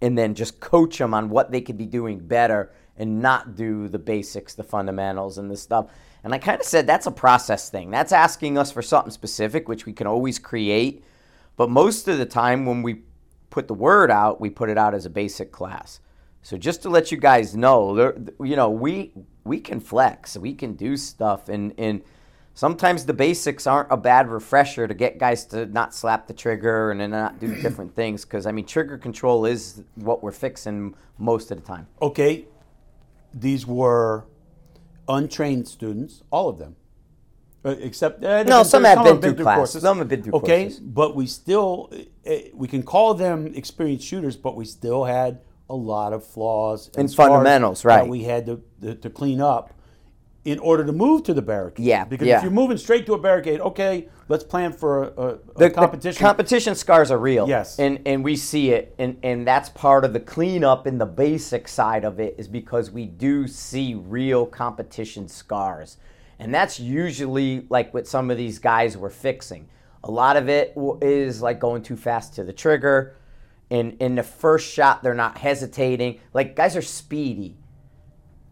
and 0.02 0.18
then 0.18 0.34
just 0.34 0.60
coach 0.60 0.98
them 0.98 1.14
on 1.14 1.30
what 1.30 1.52
they 1.52 1.62
could 1.62 1.78
be 1.78 1.86
doing 1.86 2.20
better 2.20 2.72
and 2.98 3.22
not 3.22 3.56
do 3.56 3.88
the 3.88 4.00
basics, 4.00 4.56
the 4.56 4.64
fundamentals, 4.64 5.38
and 5.38 5.52
the 5.52 5.58
stuff. 5.58 5.90
And 6.24 6.34
I 6.34 6.38
kind 6.38 6.60
of 6.60 6.66
said 6.66 6.88
that's 6.88 7.06
a 7.06 7.12
process 7.12 7.70
thing. 7.70 7.92
That's 7.92 8.12
asking 8.12 8.58
us 8.58 8.72
for 8.72 8.82
something 8.82 9.12
specific, 9.12 9.68
which 9.68 9.86
we 9.86 9.94
can 9.94 10.08
always 10.08 10.40
create. 10.40 11.04
But 11.56 11.70
most 11.70 12.08
of 12.08 12.18
the 12.18 12.26
time, 12.26 12.66
when 12.66 12.82
we 12.82 13.04
put 13.50 13.68
the 13.68 13.74
word 13.74 14.10
out, 14.10 14.42
we 14.42 14.50
put 14.50 14.70
it 14.70 14.78
out 14.78 14.94
as 14.96 15.06
a 15.06 15.10
basic 15.10 15.52
class. 15.52 16.00
So 16.42 16.58
just 16.58 16.82
to 16.84 16.90
let 16.90 17.12
you 17.12 17.18
guys 17.18 17.56
know, 17.56 18.14
you 18.40 18.56
know, 18.56 18.70
we 18.70 19.14
we 19.44 19.60
can 19.60 19.80
flex, 19.80 20.38
we 20.38 20.54
can 20.54 20.74
do 20.74 20.98
stuff, 20.98 21.50
and 21.50 21.74
and 21.78 22.02
sometimes 22.56 23.06
the 23.06 23.14
basics 23.14 23.68
aren't 23.68 23.92
a 23.92 23.98
bad 23.98 24.28
refresher 24.30 24.88
to 24.88 24.94
get 24.96 25.20
guys 25.20 25.46
to 25.46 25.68
not 25.68 25.94
slap 25.94 26.26
the 26.26 26.34
trigger 26.34 26.90
and 26.90 27.00
then 27.00 27.12
not 27.12 27.40
do 27.40 27.54
different 27.62 27.94
things. 27.96 28.26
Because 28.26 28.48
I 28.48 28.52
mean, 28.52 28.66
trigger 28.66 28.98
control 28.98 29.46
is 29.46 29.84
what 29.96 30.24
we're 30.24 30.32
fixing 30.32 30.96
most 31.20 31.52
of 31.52 31.62
the 31.62 31.68
time. 31.68 31.88
Okay, 32.02 32.46
these 33.34 33.68
were 33.68 34.26
untrained 35.08 35.68
students, 35.68 36.24
all 36.32 36.50
of 36.50 36.58
them. 36.58 36.76
Uh, 37.64 37.76
except 37.80 38.24
uh, 38.24 38.44
No, 38.44 38.64
some 38.64 38.84
have 38.84 39.04
been 39.04 39.20
through 39.20 39.36
classes. 39.36 39.58
courses. 39.58 39.82
Some 39.82 39.98
have 40.00 40.08
been 40.08 40.24
through 40.24 40.34
okay, 40.34 40.64
courses. 40.66 40.80
but 40.80 41.16
we 41.16 41.28
still 41.28 41.92
uh, 42.28 42.36
we 42.54 42.68
can 42.68 42.84
call 42.84 43.14
them 43.14 43.48
experienced 43.56 44.06
shooters, 44.06 44.36
but 44.38 44.56
we 44.56 44.66
still 44.66 45.04
had 45.06 45.42
a 45.68 45.76
lot 45.76 46.14
of 46.14 46.24
flaws 46.24 46.92
And 46.96 47.12
fundamentals, 47.12 47.82
that 47.82 47.88
right. 47.88 48.08
we 48.08 48.24
had 48.24 48.46
to, 48.46 48.62
to 48.82 48.96
to 48.96 49.10
clean 49.10 49.42
up 49.42 49.74
in 50.46 50.60
order 50.60 50.86
to 50.86 50.92
move 50.92 51.24
to 51.24 51.34
the 51.34 51.42
barricade. 51.42 51.84
Yeah, 51.84 52.06
because 52.06 52.28
yeah. 52.28 52.38
if 52.38 52.44
you're 52.44 52.52
moving 52.52 52.78
straight 52.78 53.08
to 53.08 53.14
a 53.14 53.18
barricade, 53.18 53.60
okay, 53.62 54.08
let's 54.30 54.44
plan 54.44 54.72
for 54.72 55.04
a, 55.04 55.08
a, 55.08 55.40
the, 55.58 55.70
competition. 55.72 56.20
The 56.20 56.28
competition 56.28 56.76
scars 56.76 57.10
are 57.10 57.18
real. 57.18 57.50
Yes. 57.50 57.80
And 57.80 58.00
and 58.06 58.24
we 58.24 58.36
see 58.36 58.70
it 58.70 58.94
and, 59.00 59.18
and 59.24 59.46
that's 59.46 59.70
part 59.70 60.06
of 60.06 60.14
the 60.14 60.20
cleanup 60.20 60.86
and 60.86 61.02
the 61.02 61.06
basic 61.06 61.68
side 61.68 62.06
of 62.06 62.20
it 62.20 62.36
is 62.38 62.48
because 62.48 62.92
we 62.92 63.08
do 63.08 63.48
see 63.48 63.96
real 63.96 64.46
competition 64.46 65.28
scars. 65.28 65.98
And 66.38 66.54
that's 66.54 66.80
usually 66.80 67.66
like 67.70 67.94
what 67.94 68.08
some 68.08 68.30
of 68.30 68.38
these 68.38 68.60
guys 68.60 68.96
were 68.96 69.10
fixing. 69.10 69.68
A 70.04 70.12
lot 70.12 70.38
of 70.38 70.48
it 70.48 70.74
is 71.02 71.42
like 71.42 71.60
going 71.60 71.82
too 71.82 71.98
fast 71.98 72.36
to 72.36 72.44
the 72.44 72.54
trigger. 72.54 73.16
And 73.72 74.00
in 74.00 74.14
the 74.14 74.22
first 74.22 74.72
shot, 74.72 75.02
they're 75.02 75.16
not 75.16 75.40
hesitating. 75.40 76.20
Like 76.34 76.56
guys 76.56 76.76
are 76.76 76.84
speedy 76.84 77.58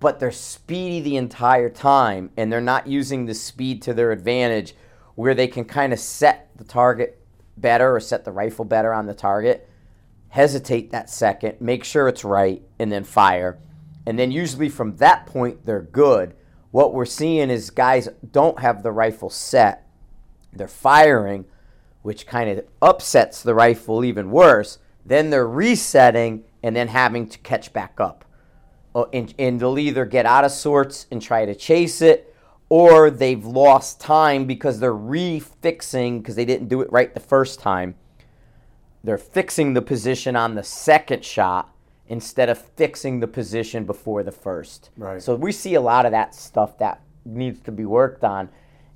but 0.03 0.19
they're 0.19 0.31
speedy 0.31 0.99
the 0.99 1.15
entire 1.15 1.69
time 1.69 2.29
and 2.35 2.51
they're 2.51 2.59
not 2.59 2.87
using 2.87 3.25
the 3.25 3.33
speed 3.33 3.81
to 3.81 3.93
their 3.93 4.11
advantage 4.11 4.75
where 5.15 5.33
they 5.33 5.47
can 5.47 5.63
kind 5.63 5.93
of 5.93 5.99
set 5.99 6.49
the 6.57 6.63
target 6.65 7.25
better 7.55 7.95
or 7.95 8.01
set 8.01 8.25
the 8.25 8.31
rifle 8.31 8.65
better 8.65 8.93
on 8.93 9.05
the 9.05 9.13
target. 9.13 9.69
Hesitate 10.27 10.91
that 10.91 11.09
second 11.09 11.61
make 11.61 11.85
sure 11.85 12.09
it's 12.09 12.25
right 12.25 12.61
and 12.79 12.91
then 12.91 13.05
fire. 13.05 13.59
And 14.05 14.19
then 14.19 14.29
usually 14.29 14.67
from 14.67 14.97
that 14.97 15.25
point 15.25 15.65
they're 15.65 15.81
good. 15.81 16.35
What 16.71 16.93
we're 16.93 17.05
seeing 17.05 17.49
is 17.49 17.69
guys 17.69 18.09
don't 18.29 18.59
have 18.59 18.83
the 18.83 18.91
rifle 18.91 19.29
set. 19.29 19.87
They're 20.51 20.67
firing 20.67 21.45
which 22.01 22.27
kind 22.27 22.49
of 22.49 22.65
upsets 22.81 23.41
the 23.41 23.55
rifle 23.55 24.03
even 24.03 24.31
worse. 24.31 24.79
Then 25.05 25.29
they're 25.29 25.47
resetting 25.47 26.43
and 26.61 26.75
then 26.75 26.89
having 26.89 27.25
to 27.29 27.39
catch 27.39 27.71
back 27.71 28.01
up 28.01 28.25
Uh, 28.95 29.05
and, 29.13 29.33
and 29.39 29.59
they'll 29.59 29.79
either 29.79 30.05
get 30.05 30.25
out 30.25 30.43
of 30.43 30.51
sorts 30.51 31.07
and 31.11 31.21
try 31.21 31.45
to 31.45 31.55
chase 31.55 32.01
it, 32.01 32.35
or 32.69 33.09
they've 33.09 33.43
lost 33.45 33.99
time 33.99 34.45
because 34.45 34.79
they're 34.79 34.93
refixing 34.93 36.19
because 36.19 36.35
they 36.35 36.45
didn't 36.45 36.67
do 36.67 36.81
it 36.81 36.91
right 36.91 37.13
the 37.13 37.19
first 37.19 37.59
time. 37.59 37.95
They're 39.03 39.17
fixing 39.17 39.73
the 39.73 39.81
position 39.81 40.35
on 40.35 40.55
the 40.55 40.63
second 40.63 41.25
shot 41.25 41.73
instead 42.07 42.49
of 42.49 42.57
fixing 42.57 43.19
the 43.19 43.27
position 43.27 43.85
before 43.85 44.23
the 44.23 44.31
first. 44.31 44.91
Right. 44.97 45.21
So 45.21 45.35
we 45.35 45.51
see 45.51 45.73
a 45.75 45.81
lot 45.81 46.05
of 46.05 46.11
that 46.11 46.35
stuff 46.35 46.77
that 46.77 47.01
needs 47.25 47.59
to 47.61 47.71
be 47.71 47.85
worked 47.85 48.23
on. 48.23 48.49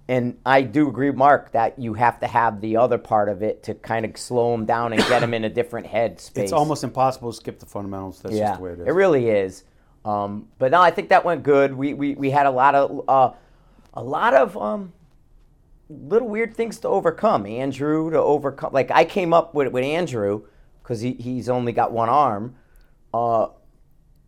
And 0.10 0.38
I 0.46 0.62
do 0.62 0.88
agree, 0.88 1.12
Marc, 1.12 1.52
that 1.52 1.78
you 1.78 1.94
have 1.96 2.20
to 2.22 2.28
have 2.28 2.62
the 2.62 2.78
other 2.78 2.98
part 2.98 3.28
of 3.28 3.44
it 3.44 3.64
to 3.64 3.74
kind 3.74 4.06
of 4.06 4.16
slow 4.18 4.52
them 4.54 4.66
down 4.66 4.94
and 4.94 5.02
get 5.08 5.20
them 5.20 5.34
in 5.34 5.44
a 5.44 5.50
different 5.50 5.88
head 5.88 6.20
space. 6.22 6.44
it's 6.46 6.54
almost 6.54 6.84
impossible 6.86 7.32
to 7.32 7.36
skip 7.36 7.60
the 7.60 7.66
fundamentals. 7.66 8.22
That's 8.22 8.36
Yeah, 8.36 8.48
just 8.50 8.60
the 8.60 8.64
way 8.64 8.72
it 8.72 8.80
is. 8.80 8.88
it 8.88 8.92
really 8.92 9.30
is. 9.30 9.64
Um, 10.06 10.48
but 10.58 10.72
no, 10.72 10.82
I 10.82 10.92
think 10.92 11.10
that 11.10 11.26
went 11.26 11.44
good. 11.44 11.74
We 11.74 11.94
we, 11.94 12.16
we 12.16 12.32
had 12.32 12.46
a 12.46 12.52
lot 12.52 12.76
of 12.76 13.04
uh, 13.08 13.32
a 13.94 14.04
lot 14.04 14.34
of 14.34 14.58
um, 14.58 14.94
little 15.90 16.28
weird 16.28 16.56
things 16.56 16.80
to 16.80 16.88
overcome. 16.88 17.46
Andrew 17.46 18.10
to 18.12 18.20
overcome. 18.20 18.72
Like 18.74 18.92
I 18.92 19.06
came 19.06 19.34
up 19.34 19.54
with 19.54 19.72
with 19.72 19.84
Andrew 19.84 20.44
because 20.82 21.02
he, 21.02 21.14
he's 21.14 21.50
only 21.50 21.72
got 21.74 21.92
one 21.92 22.10
arm. 22.10 22.56
Uh, 23.14 23.48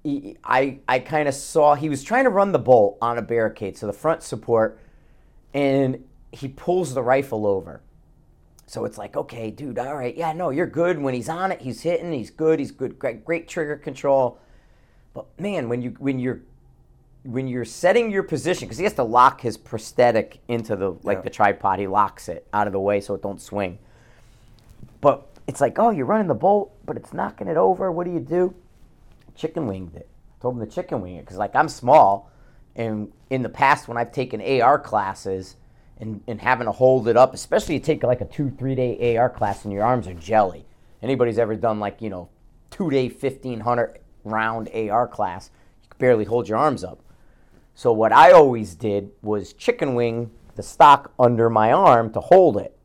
he, 0.03 0.37
I 0.43 0.79
I 0.87 0.99
kind 0.99 1.27
of 1.27 1.33
saw 1.33 1.75
he 1.75 1.89
was 1.89 2.03
trying 2.03 2.25
to 2.25 2.29
run 2.29 2.51
the 2.51 2.59
bolt 2.59 2.97
on 3.01 3.17
a 3.17 3.21
barricade, 3.21 3.77
so 3.77 3.87
the 3.87 3.93
front 3.93 4.23
support, 4.23 4.79
and 5.53 6.03
he 6.31 6.47
pulls 6.47 6.93
the 6.93 7.03
rifle 7.03 7.45
over. 7.47 7.81
So 8.65 8.85
it's 8.85 8.99
like, 8.99 9.17
okay, 9.17 9.49
dude, 9.49 9.79
all 9.79 9.95
right, 9.95 10.15
yeah, 10.15 10.31
no, 10.31 10.51
you're 10.51 10.67
good. 10.67 10.99
When 10.99 11.15
he's 11.15 11.27
on 11.27 11.51
it, 11.51 11.59
he's 11.59 11.81
hitting, 11.81 12.11
he's 12.11 12.29
good, 12.29 12.59
he's 12.59 12.69
good, 12.69 12.99
great, 12.99 13.25
great 13.25 13.47
trigger 13.47 13.75
control. 13.75 14.37
But 15.19 15.41
man, 15.41 15.67
when 15.67 15.81
you 15.81 15.95
when 15.99 16.17
you're 16.17 16.39
when 17.23 17.49
you're 17.49 17.65
setting 17.65 18.09
your 18.09 18.23
position, 18.23 18.67
because 18.67 18.77
he 18.77 18.85
has 18.85 18.93
to 18.93 19.03
lock 19.03 19.41
his 19.41 19.57
prosthetic 19.57 20.39
into 20.47 20.77
the 20.77 20.91
like 21.03 21.17
Yeah. 21.17 21.21
the 21.23 21.29
tripod, 21.29 21.79
he 21.79 21.87
locks 21.87 22.29
it 22.29 22.47
out 22.53 22.67
of 22.67 22.73
the 22.73 22.79
way 22.79 23.01
so 23.01 23.15
it 23.15 23.21
don't 23.21 23.41
swing. 23.41 23.79
But 25.01 25.27
it's 25.45 25.59
like, 25.59 25.77
oh, 25.77 25.89
you're 25.89 26.05
running 26.05 26.27
the 26.27 26.35
bolt, 26.35 26.71
but 26.85 26.95
it's 26.95 27.11
knocking 27.11 27.49
it 27.49 27.57
over. 27.57 27.91
What 27.91 28.05
do 28.05 28.13
you 28.13 28.21
do? 28.21 28.53
Chicken 29.35 29.67
winged 29.67 29.95
it. 29.97 30.07
Told 30.41 30.55
him 30.57 30.65
to 30.65 30.71
chicken 30.71 31.01
wing 31.01 31.15
it 31.17 31.25
because 31.25 31.35
like 31.37 31.53
I'm 31.53 31.67
small, 31.67 32.31
and 32.77 33.11
in 33.29 33.41
the 33.43 33.49
past 33.49 33.89
when 33.89 33.97
I've 33.97 34.13
taken 34.13 34.39
AR 34.61 34.79
classes 34.79 35.57
and, 35.99 36.21
and 36.27 36.39
having 36.39 36.63
to 36.63 36.71
hold 36.71 37.09
it 37.09 37.17
up, 37.17 37.33
especially 37.33 37.73
you 37.73 37.81
take 37.81 38.03
like 38.03 38.21
a 38.21 38.25
two 38.25 38.51
three 38.51 38.73
day 38.75 39.17
AR 39.17 39.29
class 39.29 39.65
and 39.65 39.73
your 39.73 39.83
arms 39.83 40.07
are 40.07 40.13
jelly. 40.13 40.65
Anybody's 41.03 41.37
ever 41.37 41.55
done 41.57 41.81
like 41.81 42.01
you 42.01 42.09
know 42.09 42.29
two 42.71 42.89
day 42.89 43.09
fifteen 43.09 43.59
hundred 43.59 43.99
round 44.23 44.69
AR 44.73 45.07
class, 45.07 45.51
you 45.83 45.89
could 45.89 45.99
barely 45.99 46.25
hold 46.25 46.47
your 46.47 46.57
arms 46.57 46.83
up. 46.83 46.99
So 47.75 47.93
what 47.93 48.11
I 48.11 48.31
always 48.31 48.75
did 48.75 49.11
was 49.21 49.53
chicken 49.53 49.95
wing 49.95 50.31
the 50.55 50.63
stock 50.63 51.13
under 51.17 51.49
my 51.49 51.71
arm 51.71 52.11
to 52.11 52.19
hold 52.19 52.57
it. 52.57 52.77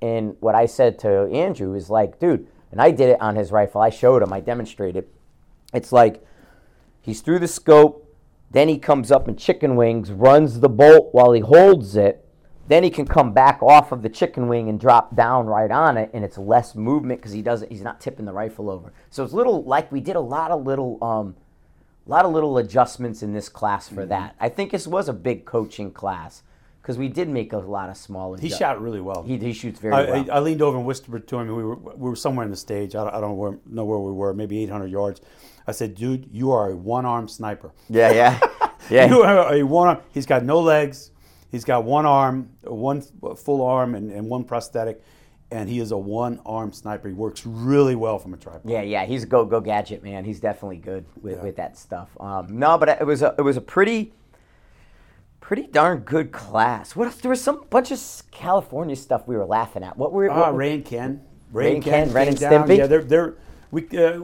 And 0.00 0.36
what 0.40 0.54
I 0.54 0.66
said 0.66 0.98
to 1.00 1.28
Andrew 1.32 1.74
is 1.74 1.90
like, 1.90 2.20
dude, 2.20 2.46
and 2.70 2.80
I 2.80 2.90
did 2.90 3.08
it 3.08 3.20
on 3.20 3.36
his 3.36 3.50
rifle. 3.50 3.80
I 3.80 3.90
showed 3.90 4.22
him, 4.22 4.32
I 4.32 4.40
demonstrated. 4.40 5.08
It's 5.72 5.92
like 5.92 6.24
he's 7.00 7.20
through 7.20 7.40
the 7.40 7.48
scope, 7.48 8.14
then 8.50 8.68
he 8.68 8.78
comes 8.78 9.10
up 9.10 9.26
and 9.26 9.38
chicken 9.38 9.74
wings, 9.74 10.12
runs 10.12 10.60
the 10.60 10.68
bolt 10.68 11.08
while 11.12 11.32
he 11.32 11.40
holds 11.40 11.96
it. 11.96 12.23
Then 12.66 12.82
he 12.82 12.90
can 12.90 13.06
come 13.06 13.32
back 13.32 13.62
off 13.62 13.92
of 13.92 14.02
the 14.02 14.08
chicken 14.08 14.48
wing 14.48 14.68
and 14.68 14.80
drop 14.80 15.14
down 15.14 15.46
right 15.46 15.70
on 15.70 15.96
it, 15.98 16.10
and 16.14 16.24
it's 16.24 16.38
less 16.38 16.74
movement 16.74 17.20
because 17.20 17.32
he 17.32 17.42
doesn't. 17.42 17.70
He's 17.70 17.82
not 17.82 18.00
tipping 18.00 18.24
the 18.24 18.32
rifle 18.32 18.70
over. 18.70 18.92
So 19.10 19.22
it's 19.22 19.32
little 19.34 19.62
like 19.64 19.92
we 19.92 20.00
did 20.00 20.16
a 20.16 20.20
lot 20.20 20.50
of 20.50 20.64
little, 20.64 21.02
um, 21.04 21.36
a 22.06 22.10
lot 22.10 22.24
of 22.24 22.32
little 22.32 22.56
adjustments 22.58 23.22
in 23.22 23.32
this 23.34 23.48
class 23.48 23.86
Mm-hmm. 23.86 23.94
for 23.96 24.06
that. 24.06 24.34
I 24.40 24.48
think 24.48 24.70
this 24.70 24.86
was 24.86 25.08
a 25.08 25.12
big 25.12 25.44
coaching 25.44 25.90
class 25.90 26.42
because 26.80 26.96
we 26.96 27.08
did 27.08 27.28
make 27.28 27.52
a 27.52 27.58
lot 27.58 27.90
of 27.90 27.96
small. 27.98 28.34
He 28.34 28.48
shot 28.50 28.80
really 28.80 29.00
well. 29.00 29.22
He, 29.22 29.36
he 29.36 29.52
shoots 29.52 29.78
very 29.78 29.94
I, 29.94 30.02
well. 30.04 30.30
I, 30.30 30.36
I 30.36 30.40
leaned 30.40 30.62
over 30.62 30.76
and 30.78 30.86
whispered 30.86 31.28
to 31.28 31.38
him. 31.38 31.48
We 31.48 31.62
were 31.64 31.76
we 31.76 32.08
were 32.10 32.16
somewhere 32.16 32.44
in 32.44 32.50
the 32.50 32.56
stage. 32.56 32.94
I 32.94 33.04
don't, 33.04 33.14
I 33.14 33.20
don't 33.20 33.30
know 33.30 33.34
where, 33.34 33.58
know 33.66 33.84
where 33.84 33.98
we 33.98 34.12
were. 34.12 34.32
Maybe 34.32 34.62
800 34.64 34.86
yards. 34.90 35.20
I 35.66 35.72
said, 35.72 35.94
"Dude, 35.94 36.28
you 36.30 36.52
are 36.52 36.70
a 36.70 36.76
one-armed 36.76 37.30
sniper. 37.30 37.72
yeah, 37.88 38.10
yeah, 38.12 38.40
yeah. 38.90 39.06
You 39.06 39.22
are 39.22 39.54
a 39.54 39.62
one. 39.62 39.88
Arm 39.88 39.98
he's 40.12 40.26
got 40.26 40.44
no 40.44 40.60
legs. 40.60 41.10
He's 41.54 41.64
got 41.64 41.84
one 41.84 42.04
arm, 42.04 42.50
one 42.64 43.00
full 43.00 43.64
arm, 43.64 43.94
and, 43.94 44.10
and 44.10 44.28
one 44.28 44.42
prosthetic, 44.42 45.00
and 45.52 45.68
he 45.68 45.78
is 45.78 45.92
a 45.92 45.96
one-armed 45.96 46.74
sniper. 46.74 47.06
He 47.06 47.14
works 47.14 47.46
really 47.46 47.94
well 47.94 48.18
from 48.18 48.34
a 48.34 48.36
tripod. 48.36 48.68
Yeah, 48.68 48.82
yeah, 48.82 49.04
he's 49.04 49.22
a 49.22 49.26
go 49.26 49.44
go 49.44 49.60
gadget 49.60 50.02
man. 50.02 50.24
He's 50.24 50.40
definitely 50.40 50.78
good 50.78 51.04
with, 51.22 51.40
with 51.44 51.54
that 51.54 51.78
stuff. 51.78 52.08
Um, 52.18 52.58
no, 52.58 52.76
but 52.76 52.88
it 52.88 53.06
was 53.06 53.22
a 53.22 53.36
it 53.38 53.42
was 53.42 53.56
a 53.56 53.60
pretty 53.60 54.12
pretty 55.40 55.68
darn 55.68 55.98
good 56.00 56.32
class. 56.32 56.96
What 56.96 57.06
if 57.06 57.22
there 57.22 57.28
was 57.28 57.40
some 57.40 57.64
bunch 57.70 57.92
of 57.92 58.00
California 58.32 58.96
stuff 58.96 59.28
we 59.28 59.36
were 59.36 59.46
laughing 59.46 59.84
at? 59.84 59.96
What 59.96 60.12
were 60.12 60.28
Ah, 60.28 60.48
Ray 60.48 60.74
and 60.74 60.84
Ken. 60.84 61.22
Ray 61.52 61.76
and 61.76 61.84
Ken, 61.84 62.12
Ren 62.12 62.26
and. 62.26 62.36
Stimpy? 62.36 62.78
Yeah, 62.78 62.88
they're 62.88 63.04
they're 63.04 63.34
we 63.70 63.86
uh, 63.96 64.22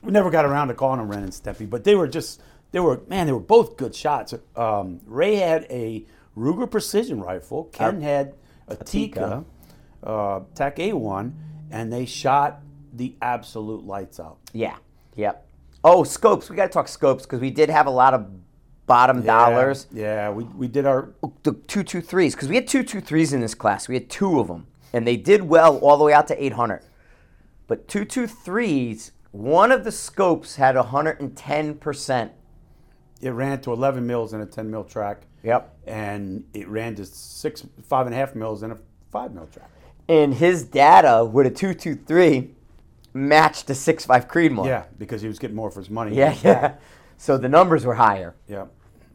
we 0.00 0.10
never 0.10 0.30
got 0.30 0.46
around 0.46 0.68
to 0.68 0.74
calling 0.74 1.00
them 1.00 1.10
Ren 1.10 1.22
and 1.22 1.32
Stimpy, 1.32 1.68
but 1.68 1.84
they 1.84 1.94
were 1.94 2.08
just 2.08 2.40
they 2.70 2.80
were 2.80 3.02
man 3.08 3.26
they 3.26 3.32
were 3.34 3.40
both 3.40 3.76
good 3.76 3.94
shots. 3.94 4.32
Um, 4.56 5.00
Ray 5.06 5.34
had 5.34 5.66
a 5.68 6.06
Ruger 6.36 6.70
precision 6.70 7.20
rifle. 7.20 7.64
Ken 7.72 8.00
had 8.00 8.34
a 8.68 8.76
Tikka, 8.76 9.44
uh, 10.02 10.40
Tech 10.54 10.78
A 10.78 10.92
one, 10.94 11.36
and 11.70 11.92
they 11.92 12.06
shot 12.06 12.60
the 12.92 13.14
absolute 13.20 13.84
lights 13.84 14.18
out. 14.20 14.38
Yeah, 14.52 14.76
yep. 15.14 15.46
Oh, 15.84 16.04
scopes. 16.04 16.48
We 16.48 16.56
got 16.56 16.66
to 16.66 16.72
talk 16.72 16.88
scopes 16.88 17.24
because 17.24 17.40
we 17.40 17.50
did 17.50 17.68
have 17.68 17.86
a 17.86 17.90
lot 17.90 18.14
of 18.14 18.26
bottom 18.86 19.22
dollars. 19.22 19.86
Yeah, 19.92 20.30
we 20.30 20.44
we 20.44 20.68
did 20.68 20.86
our 20.86 21.10
the 21.42 21.52
two 21.66 21.82
two 21.82 22.00
threes 22.00 22.34
because 22.34 22.48
we 22.48 22.54
had 22.54 22.66
two 22.68 22.82
two 22.82 23.00
threes 23.00 23.32
in 23.32 23.40
this 23.40 23.54
class. 23.54 23.88
We 23.88 23.94
had 23.94 24.08
two 24.08 24.40
of 24.40 24.48
them, 24.48 24.66
and 24.92 25.06
they 25.06 25.16
did 25.16 25.42
well 25.42 25.78
all 25.78 25.96
the 25.98 26.04
way 26.04 26.12
out 26.12 26.28
to 26.28 26.42
eight 26.42 26.52
hundred. 26.54 26.82
But 27.66 27.88
two 27.88 28.04
two 28.04 28.26
threes, 28.26 29.12
one 29.32 29.70
of 29.72 29.84
the 29.84 29.92
scopes 29.92 30.56
had 30.56 30.76
hundred 30.76 31.20
and 31.20 31.36
ten 31.36 31.74
percent. 31.74 32.32
it 33.20 33.30
ran 33.30 33.60
to 33.62 33.72
11 33.72 34.06
mils 34.06 34.32
in 34.34 34.40
a 34.40 34.46
10 34.46 34.70
mil 34.70 34.84
track. 34.84 35.22
Yep. 35.42 35.74
And 35.86 36.44
it 36.54 36.68
ran 36.68 36.94
to 36.96 37.04
six 37.04 37.64
five 37.82 38.06
and 38.06 38.14
a 38.14 38.18
half 38.18 38.34
mils 38.34 38.62
in 38.62 38.70
a 38.70 38.78
five 39.10 39.32
mil 39.32 39.46
track. 39.46 39.68
And 40.08 40.34
his 40.34 40.64
data 40.64 41.24
with 41.24 41.46
a 41.46 41.50
two 41.50 41.74
two 41.74 41.94
three 41.94 42.50
matched 43.14 43.66
the 43.66 43.74
six 43.74 44.04
five 44.04 44.28
Creedmoor. 44.28 44.66
Yeah, 44.66 44.84
because 44.98 45.22
he 45.22 45.28
was 45.28 45.38
getting 45.38 45.56
more 45.56 45.70
for 45.70 45.80
his 45.80 45.90
money. 45.90 46.16
yeah, 46.16 46.36
yeah. 46.42 46.74
So 47.16 47.38
the 47.38 47.48
numbers 47.48 47.84
were 47.84 47.94
higher 47.94 48.34
Yeah. 48.48 48.66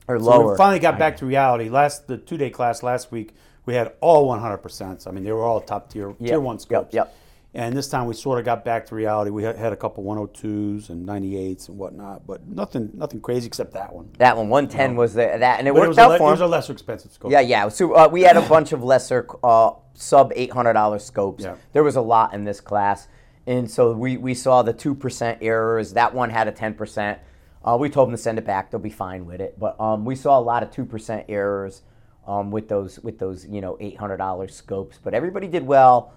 or 0.08 0.18
So 0.20 0.26
lower. 0.26 0.52
we 0.52 0.58
finally 0.58 0.80
got 0.80 0.98
back 0.98 1.18
to 1.18 1.26
reality. 1.26 1.70
Last 1.70 2.08
the 2.08 2.18
two 2.18 2.38
day 2.38 2.50
class 2.50 2.84
last 2.84 3.12
week, 3.12 3.34
we 3.66 3.74
had 3.74 3.94
all 4.02 4.28
100 4.28 4.58
percent. 4.58 5.06
I 5.08 5.12
mean, 5.12 5.24
they 5.24 5.32
were 5.32 5.44
all 5.44 5.60
top 5.62 5.90
tier 5.90 6.14
tier 6.14 6.40
one 6.40 6.60
scopes. 6.60 6.94
Yep, 6.94 7.08
yep. 7.08 7.16
And 7.58 7.76
this 7.76 7.90
time 7.90 8.06
we 8.06 8.14
sort 8.14 8.38
of 8.38 8.46
got 8.46 8.64
back 8.64 8.86
to 8.86 8.96
reality. 8.96 9.32
We 9.32 9.42
had, 9.42 9.74
a 9.74 9.76
couple 9.76 10.04
102s 10.04 10.92
and 10.92 11.08
98s 11.08 11.70
and 11.70 11.78
whatnot, 11.80 12.28
but 12.28 12.46
nothing 12.48 12.92
nothing 12.94 13.20
crazy 13.20 13.48
except 13.48 13.74
that 13.74 13.92
one. 13.92 14.12
that 14.20 14.38
one 14.38 14.48
one 14.48 14.68
ten 14.68 14.96
was 14.96 15.16
the, 15.16 15.22
that, 15.40 15.58
and 15.58 15.68
it 15.68 15.74
But 15.74 15.88
worked 15.88 15.98
a 15.98 16.02
out 16.02 16.12
le- 16.12 16.18
for 16.20 16.28
it 16.30 16.34
was 16.34 16.42
a 16.42 16.46
lesser 16.46 16.72
expensive 16.72 17.12
scope. 17.12 17.32
Yeah, 17.32 17.40
yeah. 17.40 17.68
So 17.70 17.96
uh, 17.96 18.10
we 18.10 18.22
had 18.22 18.38
a 18.38 18.48
bunch 18.48 18.74
of 18.74 18.84
lesser 18.84 19.28
uh, 19.44 19.72
sub 19.96 20.32
eight 20.36 20.52
hundred 20.52 20.74
dollar 20.74 21.00
scopes. 21.00 21.44
Yeah. 21.44 21.56
There 21.74 21.84
was 21.84 21.96
a 21.96 22.02
lot 22.02 22.36
in 22.36 22.44
this 22.44 22.62
class, 22.62 23.08
and 23.48 23.70
so 23.70 23.92
we, 23.92 24.18
we 24.18 24.36
saw 24.36 24.62
the 24.62 24.74
two 24.74 24.94
percent 24.94 25.40
errors. 25.42 25.94
That 25.94 26.14
one 26.14 26.30
had 26.30 26.48
a 26.48 26.52
ten 26.52 26.76
percent. 26.76 27.18
Uh, 27.66 27.76
we 27.80 27.90
told 27.90 28.10
them 28.10 28.16
to 28.16 28.22
send 28.22 28.38
it 28.38 28.46
back; 28.46 28.70
they'll 28.70 28.80
be 28.80 28.92
fine 28.92 29.26
with 29.26 29.42
it. 29.42 29.58
But 29.60 29.82
um, 29.82 30.06
we 30.06 30.16
saw 30.16 30.38
a 30.38 30.42
lot 30.42 30.62
of 30.62 30.70
two 30.70 30.86
percent 30.86 31.26
errors 31.28 31.82
um, 32.28 32.52
with 32.52 32.70
those 32.70 33.00
with 33.00 33.18
those 33.18 33.48
you 33.48 33.62
know 33.62 33.78
eight 33.80 33.98
hundred 33.98 34.18
dollar 34.18 34.48
scopes. 34.48 35.00
But 35.04 35.16
everybody 35.16 35.48
did 35.48 35.66
well 35.66 36.14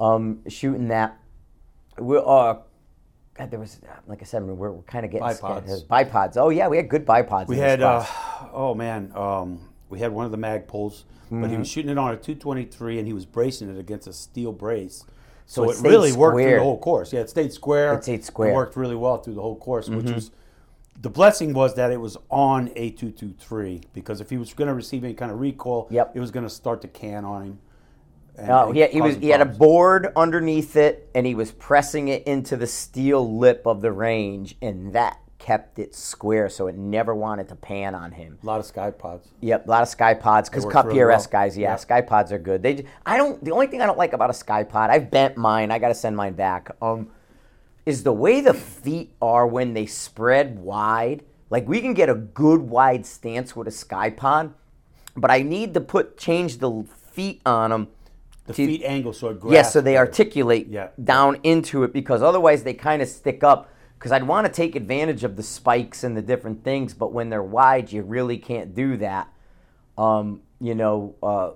um, 0.00 0.40
shooting 0.48 0.88
that. 0.88 1.16
We 1.98 2.16
uh, 2.16 2.54
God, 3.34 3.50
there 3.50 3.60
was 3.60 3.80
like 4.06 4.22
I 4.22 4.24
said, 4.24 4.42
we're, 4.42 4.70
we're 4.72 4.82
kind 4.82 5.04
of 5.04 5.10
getting 5.12 5.26
Bipods. 5.26 5.36
scared. 5.64 5.88
bipods. 5.88 6.36
Oh 6.36 6.48
yeah, 6.48 6.68
we 6.68 6.76
had 6.76 6.88
good 6.88 7.06
bipods. 7.06 7.46
We 7.46 7.58
had, 7.58 7.82
uh, 7.82 8.04
oh 8.52 8.74
man, 8.74 9.12
um, 9.14 9.60
we 9.88 9.98
had 10.00 10.12
one 10.12 10.24
of 10.24 10.30
the 10.32 10.38
Magpuls, 10.38 11.04
but 11.30 11.36
he 11.36 11.46
Mm-hmm. 11.46 11.58
was 11.60 11.68
shooting 11.68 11.90
it 11.90 11.98
on 11.98 12.12
a 12.12 12.16
223 12.16 12.98
and 12.98 13.06
he 13.06 13.12
was 13.12 13.24
bracing 13.24 13.70
it 13.74 13.78
against 13.78 14.06
a 14.08 14.12
steel 14.12 14.52
brace. 14.52 15.04
So, 15.46 15.64
it 15.64 15.70
it, 15.72 15.76
stayed 15.78 15.88
really 15.88 16.12
worked 16.12 16.38
through 16.38 16.50
the 16.56 16.60
whole 16.62 16.78
course. 16.78 17.12
Yeah, 17.12 17.20
it 17.20 17.30
stayed 17.30 17.52
square. 17.52 17.94
It 17.94 18.04
stayed 18.04 18.24
square. 18.24 18.48
Mm-hmm. 18.50 18.56
worked 18.56 18.76
really 18.76 18.94
well 18.96 19.18
through 19.18 19.34
the 19.34 19.42
whole 19.42 19.56
course, 19.56 19.88
which 19.88 20.10
was 20.10 20.30
the 21.00 21.10
blessing 21.10 21.52
was 21.54 21.74
that 21.76 21.90
it 21.90 21.96
was 22.00 22.16
on 22.30 22.68
a 22.76 22.90
223 22.90 23.80
because 23.94 24.20
if 24.20 24.28
he 24.30 24.36
was 24.36 24.52
going 24.54 24.68
to 24.68 24.74
receive 24.74 25.02
any 25.02 25.14
kind 25.14 25.32
of 25.32 25.40
recoil, 25.40 25.88
Yep. 25.90 26.12
it 26.14 26.20
was 26.20 26.30
going 26.30 26.44
to 26.44 26.50
start 26.50 26.82
to 26.82 26.88
can 26.88 27.24
on 27.24 27.42
him. 27.42 27.58
No, 28.46 28.68
and 28.70 28.92
he, 28.92 29.00
was 29.00 29.16
he 29.16 29.28
had 29.28 29.40
a 29.40 29.46
board 29.46 30.12
underneath 30.16 30.76
it, 30.76 31.08
and 31.14 31.26
he 31.26 31.34
was 31.34 31.52
pressing 31.52 32.08
it 32.08 32.24
into 32.26 32.56
the 32.56 32.66
steel 32.66 33.38
lip 33.38 33.66
of 33.66 33.80
the 33.80 33.92
range, 33.92 34.56
and 34.62 34.92
that 34.92 35.18
kept 35.38 35.78
it 35.78 35.94
square, 35.94 36.48
so 36.48 36.66
it 36.66 36.76
never 36.76 37.14
wanted 37.14 37.48
to 37.48 37.56
pan 37.56 37.94
on 37.94 38.12
him. 38.12 38.38
a 38.42 38.46
lot 38.46 38.60
of 38.60 38.66
Ckye-Pods. 38.66 39.26
Yep, 39.40 39.66
a 39.66 39.70
lot 39.70 39.82
of 39.82 39.88
Ckye-Pods 39.88 40.48
because 40.50 40.66
Cup 40.66 40.86
really 40.86 40.98
PRS 40.98 41.08
well. 41.08 41.26
guys, 41.30 41.58
yeah, 41.58 41.70
Yeah. 41.70 41.76
Ckye-Pods 41.76 42.30
are 42.30 42.38
good. 42.38 42.62
They, 42.62 42.84
I 43.04 43.16
don't. 43.16 43.42
The 43.42 43.50
only 43.50 43.66
thing 43.66 43.82
I 43.82 43.86
don't 43.86 43.98
like 43.98 44.12
about 44.12 44.30
a 44.30 44.34
Ckye-Pod, 44.34 44.90
I've 44.90 45.10
bent 45.10 45.36
mine. 45.36 45.70
I 45.70 45.78
got 45.78 45.88
to 45.88 45.94
send 45.94 46.16
mine 46.16 46.34
back. 46.34 46.70
Um, 46.80 47.08
is 47.86 48.02
the 48.02 48.12
way 48.12 48.40
the 48.40 48.54
feet 48.54 49.14
are 49.20 49.46
when 49.46 49.74
they 49.74 49.86
spread 49.86 50.58
wide. 50.58 51.24
Like 51.48 51.66
we 51.66 51.80
can 51.80 51.94
get 51.94 52.08
a 52.08 52.14
good 52.14 52.60
wide 52.60 53.04
stance 53.06 53.56
with 53.56 53.66
a 53.66 53.72
Ckye-Pod, 53.72 54.54
but 55.16 55.30
I 55.30 55.42
need 55.42 55.74
to 55.74 55.80
put 55.80 56.16
change 56.16 56.58
the 56.58 56.84
feet 57.12 57.40
on 57.44 57.70
them. 57.70 57.88
The 58.56 58.66
feet 58.66 58.82
angle 58.84 59.12
so 59.12 59.28
it 59.28 59.38
Yes, 59.48 59.72
so 59.72 59.80
they 59.80 59.96
articulate 59.96 60.68
Yeah. 60.68 60.88
down 61.02 61.38
into 61.42 61.82
it 61.84 61.92
because 61.92 62.22
otherwise 62.22 62.62
they 62.62 62.74
kind 62.74 63.02
of 63.02 63.08
stick 63.08 63.42
up. 63.44 63.68
Because 63.98 64.12
I'd 64.12 64.26
want 64.26 64.46
to 64.46 64.52
take 64.52 64.76
advantage 64.76 65.24
of 65.24 65.36
the 65.36 65.42
spikes 65.42 66.04
and 66.04 66.16
the 66.16 66.22
different 66.22 66.64
things, 66.64 66.94
but 66.94 67.12
when 67.12 67.28
they're 67.28 67.42
wide, 67.42 67.92
you 67.92 68.00
really 68.02 68.38
can't 68.38 68.74
do 68.74 68.96
that. 68.96 69.28
Um, 69.98 70.40
you 70.58 70.74
know, 70.74 71.16
uh, 71.22 71.50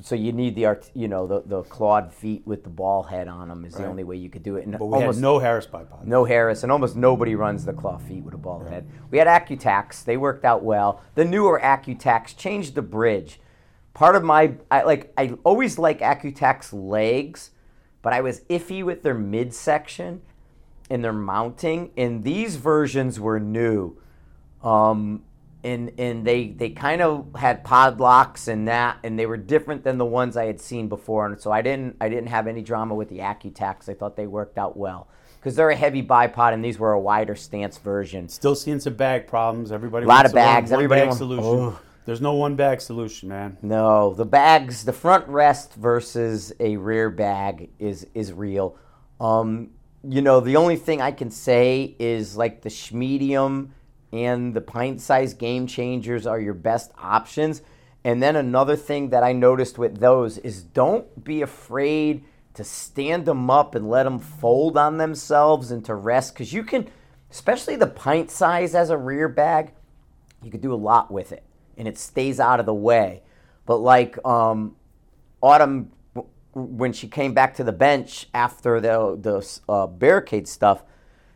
so 0.00 0.14
you 0.14 0.32
need 0.32 0.54
the 0.54 0.64
art, 0.66 0.90
you 0.94 1.08
know, 1.08 1.26
the, 1.26 1.42
the 1.44 1.62
clawed 1.64 2.12
feet 2.12 2.46
with 2.46 2.62
the 2.64 2.70
ball 2.70 3.02
head 3.02 3.28
on 3.28 3.48
them 3.48 3.64
is 3.64 3.74
the 3.74 3.84
only 3.84 4.04
way 4.04 4.16
you 4.16 4.30
could 4.30 4.42
do 4.42 4.56
it. 4.56 4.64
And 4.64 4.78
But 4.78 4.86
we 4.86 4.94
almost 4.94 5.16
had 5.16 5.22
no 5.22 5.38
Harris 5.38 5.66
bipods. 5.66 6.04
no 6.06 6.24
Harris, 6.24 6.62
and 6.62 6.70
almost 6.70 6.96
nobody 6.96 7.34
runs 7.34 7.64
the 7.64 7.72
claw 7.72 7.98
feet 7.98 8.22
with 8.22 8.32
a 8.32 8.38
ball 8.38 8.60
head. 8.64 8.86
We 9.10 9.18
had 9.18 9.26
AccuTacs; 9.26 10.04
they 10.04 10.16
worked 10.16 10.44
out 10.44 10.62
well. 10.62 11.00
The 11.14 11.24
newer 11.24 11.60
AccuTacs 11.60 12.36
changed 12.36 12.74
the 12.74 12.82
bridge. 12.82 13.40
Part 13.94 14.16
of 14.16 14.24
my, 14.24 14.54
I 14.70 14.82
like, 14.82 15.12
I 15.16 15.34
always 15.44 15.78
like 15.78 16.00
AccuTacs 16.00 16.70
legs, 16.72 17.50
but 18.00 18.12
I 18.12 18.20
was 18.20 18.40
iffy 18.48 18.82
with 18.84 19.02
their 19.02 19.14
midsection 19.14 20.22
and 20.90 21.04
their 21.04 21.12
mounting. 21.12 21.90
And 21.96 22.24
these 22.24 22.56
versions 22.56 23.20
were 23.20 23.38
new. 23.38 23.96
Um, 24.62 25.24
and 25.64 25.92
and 25.96 26.26
they 26.26 26.48
they 26.48 26.70
kind 26.70 27.00
of 27.00 27.28
had 27.36 27.62
pod 27.62 28.00
locks 28.00 28.48
and 28.48 28.66
that, 28.66 28.98
and 29.04 29.16
they 29.16 29.26
were 29.26 29.36
different 29.36 29.84
than 29.84 29.96
the 29.96 30.04
ones 30.04 30.36
I 30.36 30.46
had 30.46 30.60
seen 30.60 30.88
before, 30.88 31.26
and 31.26 31.40
so 31.40 31.52
I 31.52 31.62
didn't 31.62 31.96
I 32.00 32.08
didn't 32.08 32.26
have 32.28 32.48
any 32.48 32.62
drama 32.62 32.96
with 32.96 33.08
the 33.08 33.18
AccuTacs. 33.18 33.88
I 33.88 33.94
thought 33.94 34.16
they 34.16 34.26
worked 34.26 34.58
out 34.58 34.76
well 34.76 35.06
because 35.38 35.54
they're 35.54 35.70
a 35.70 35.76
heavy 35.76 36.02
bipod, 36.02 36.52
and 36.52 36.64
these 36.64 36.80
were 36.80 36.92
a 36.92 37.00
wider 37.00 37.36
stance 37.36 37.78
version. 37.78 38.28
Still 38.28 38.56
seeing 38.56 38.80
some 38.80 38.94
bag 38.94 39.28
problems. 39.28 39.70
Everybody 39.70 40.04
A 40.04 40.08
lot 40.08 40.16
wants 40.24 40.30
of 40.32 40.34
bags. 40.34 40.72
Everybody 40.72 41.02
bag 41.02 41.08
want- 41.10 41.18
solution. 41.18 41.60
Ugh. 41.66 41.78
There's 42.04 42.20
no 42.20 42.34
one 42.34 42.56
bag 42.56 42.80
solution, 42.80 43.28
man. 43.28 43.58
No, 43.62 44.12
the 44.12 44.24
bags, 44.24 44.84
the 44.84 44.92
front 44.92 45.28
rest 45.28 45.74
versus 45.74 46.52
a 46.58 46.76
rear 46.76 47.10
bag 47.10 47.70
is 47.78 48.06
is 48.12 48.32
real. 48.32 48.76
Um, 49.20 49.70
you 50.02 50.20
know, 50.20 50.40
the 50.40 50.56
only 50.56 50.76
thing 50.76 51.00
I 51.00 51.12
can 51.12 51.30
say 51.30 51.94
is 52.00 52.36
like 52.36 52.62
the 52.62 52.68
Schmedium 52.68 53.70
and 54.12 54.52
the 54.52 54.60
pint 54.60 55.00
size 55.00 55.32
game 55.34 55.68
changers 55.68 56.26
are 56.26 56.40
your 56.40 56.54
best 56.54 56.90
options. 56.98 57.62
And 58.02 58.20
then 58.20 58.34
another 58.34 58.74
thing 58.74 59.10
that 59.10 59.22
I 59.22 59.32
noticed 59.32 59.78
with 59.78 60.00
those 60.00 60.38
is 60.38 60.64
don't 60.64 61.22
be 61.22 61.40
afraid 61.40 62.24
to 62.54 62.64
stand 62.64 63.26
them 63.26 63.48
up 63.48 63.76
and 63.76 63.88
let 63.88 64.02
them 64.02 64.18
fold 64.18 64.76
on 64.76 64.98
themselves 64.98 65.70
and 65.70 65.84
to 65.84 65.94
rest 65.94 66.34
because 66.34 66.52
you 66.52 66.64
can, 66.64 66.90
especially 67.30 67.76
the 67.76 67.86
pint 67.86 68.28
size 68.28 68.74
as 68.74 68.90
a 68.90 68.98
rear 68.98 69.28
bag, 69.28 69.70
you 70.42 70.50
could 70.50 70.60
do 70.60 70.74
a 70.74 70.76
lot 70.76 71.12
with 71.12 71.30
it 71.30 71.44
and 71.76 71.88
it 71.88 71.98
stays 71.98 72.40
out 72.40 72.60
of 72.60 72.66
the 72.66 72.74
way. 72.74 73.22
But 73.66 73.78
like 73.78 74.18
um, 74.26 74.76
Autumn, 75.40 75.92
when 76.54 76.92
she 76.92 77.08
came 77.08 77.34
back 77.34 77.54
to 77.56 77.64
the 77.64 77.72
bench 77.72 78.26
after 78.34 78.80
the 78.80 79.18
the 79.20 79.72
uh, 79.72 79.86
barricade 79.86 80.46
stuff, 80.48 80.84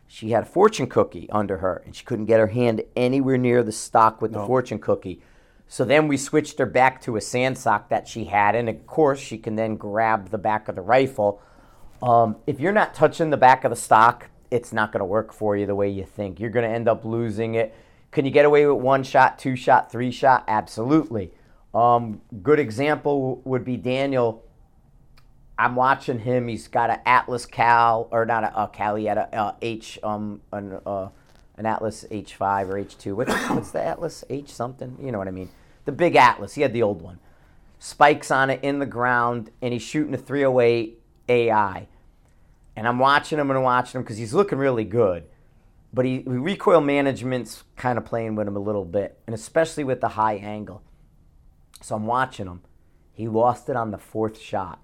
she 0.07 0.31
had 0.31 0.43
a 0.43 0.45
fortune 0.45 0.87
cookie 0.87 1.29
under 1.31 1.57
her, 1.57 1.81
and 1.85 1.95
she 1.95 2.05
couldn't 2.05 2.25
get 2.25 2.39
her 2.39 2.47
hand 2.47 2.83
anywhere 2.95 3.37
near 3.37 3.63
the 3.63 3.71
stock 3.71 4.21
with 4.21 4.31
the 4.33 4.45
fortune 4.45 4.79
cookie. 4.79 5.21
So 5.67 5.83
then 5.83 6.07
we 6.07 6.15
switched 6.15 6.59
her 6.59 6.65
back 6.65 7.01
to 7.01 7.17
a 7.17 7.21
sand 7.21 7.57
sock 7.57 7.89
that 7.89 8.07
she 8.07 8.25
had, 8.25 8.55
and 8.55 8.69
of 8.69 8.87
course 8.87 9.19
she 9.19 9.37
can 9.37 9.55
then 9.55 9.75
grab 9.75 10.29
the 10.29 10.37
back 10.37 10.69
of 10.69 10.75
the 10.75 10.81
rifle. 10.81 11.41
Um, 12.01 12.37
if 12.47 12.59
you're 12.59 12.71
not 12.71 12.93
touching 12.93 13.31
the 13.31 13.37
back 13.37 13.65
of 13.65 13.69
the 13.71 13.75
stock, 13.75 14.29
it's 14.49 14.71
not 14.71 14.93
going 14.93 15.01
to 15.01 15.05
work 15.05 15.33
for 15.33 15.57
you 15.57 15.65
the 15.65 15.75
way 15.75 15.89
you 15.89 16.05
think. 16.05 16.39
You're 16.39 16.51
going 16.51 16.67
to 16.67 16.73
end 16.73 16.87
up 16.87 17.03
losing 17.03 17.55
it. 17.55 17.75
Can 18.17 18.25
you 18.25 18.31
get 18.31 18.45
away 18.45 18.65
with 18.65 18.81
one 18.81 19.03
shot, 19.03 19.37
two 19.37 19.55
shot, 19.55 19.91
three 19.91 20.09
shot? 20.09 20.43
Absolutely. 20.47 21.29
Um, 21.71 22.19
good 22.41 22.57
example 22.57 23.43
would 23.45 23.63
be 23.63 23.77
Daniel. 23.77 24.43
I'm 25.55 25.75
watching 25.75 26.17
him. 26.17 26.47
He's 26.47 26.67
got 26.67 26.89
an 26.89 26.99
Atlas 27.05 27.45
Cal, 27.45 28.07
or 28.09 28.25
not 28.25 28.43
a, 28.43 28.63
a 28.63 28.67
Cal. 28.69 28.95
He 28.95 29.05
had 29.05 29.19
a, 29.19 29.35
uh 29.35 29.79
um, 30.01 30.41
an, 30.51 30.79
uh, 30.83 31.09
an 31.57 31.67
Atlas 31.67 32.05
H5 32.09 32.69
or 32.69 32.83
H2. 32.83 33.13
What's, 33.15 33.49
what's 33.51 33.69
the 33.69 33.83
Atlas 33.83 34.23
H 34.31 34.49
something? 34.49 34.97
You 34.99 35.11
know 35.11 35.19
what 35.19 35.27
I 35.27 35.31
mean? 35.31 35.51
The 35.85 35.91
big 35.91 36.15
Atlas. 36.15 36.55
He 36.55 36.63
had 36.63 36.73
the 36.73 36.81
old 36.81 37.03
one. 37.03 37.19
Spikes 37.77 38.31
on 38.31 38.49
it 38.49 38.61
in 38.63 38.79
the 38.79 38.87
ground, 38.87 39.51
and 39.61 39.73
he's 39.73 39.83
shooting 39.83 40.15
a 40.15 40.17
308 40.17 40.99
AI. 41.29 41.87
And 42.75 42.87
I'm 42.87 42.97
watching 42.97 43.37
him 43.37 43.51
and 43.51 43.61
watching 43.61 43.99
him 43.99 44.01
because 44.01 44.17
he's 44.17 44.33
looking 44.33 44.57
really 44.57 44.85
good. 44.85 45.25
But 45.93 46.05
he 46.05 46.23
recoil 46.25 46.81
management's 46.81 47.63
kind 47.75 47.97
of 47.97 48.05
playing 48.05 48.35
with 48.35 48.47
him 48.47 48.55
a 48.55 48.59
little 48.59 48.85
bit, 48.85 49.19
and 49.25 49.33
especially 49.33 49.83
with 49.83 50.01
the 50.01 50.09
high 50.09 50.35
angle. 50.35 50.83
So 51.81 51.95
I'm 51.95 52.05
watching 52.05 52.47
him. 52.47 52.61
He 53.13 53.27
lost 53.27 53.69
it 53.69 53.75
on 53.75 53.91
the 53.91 53.97
fourth 53.97 54.39
shot, 54.39 54.81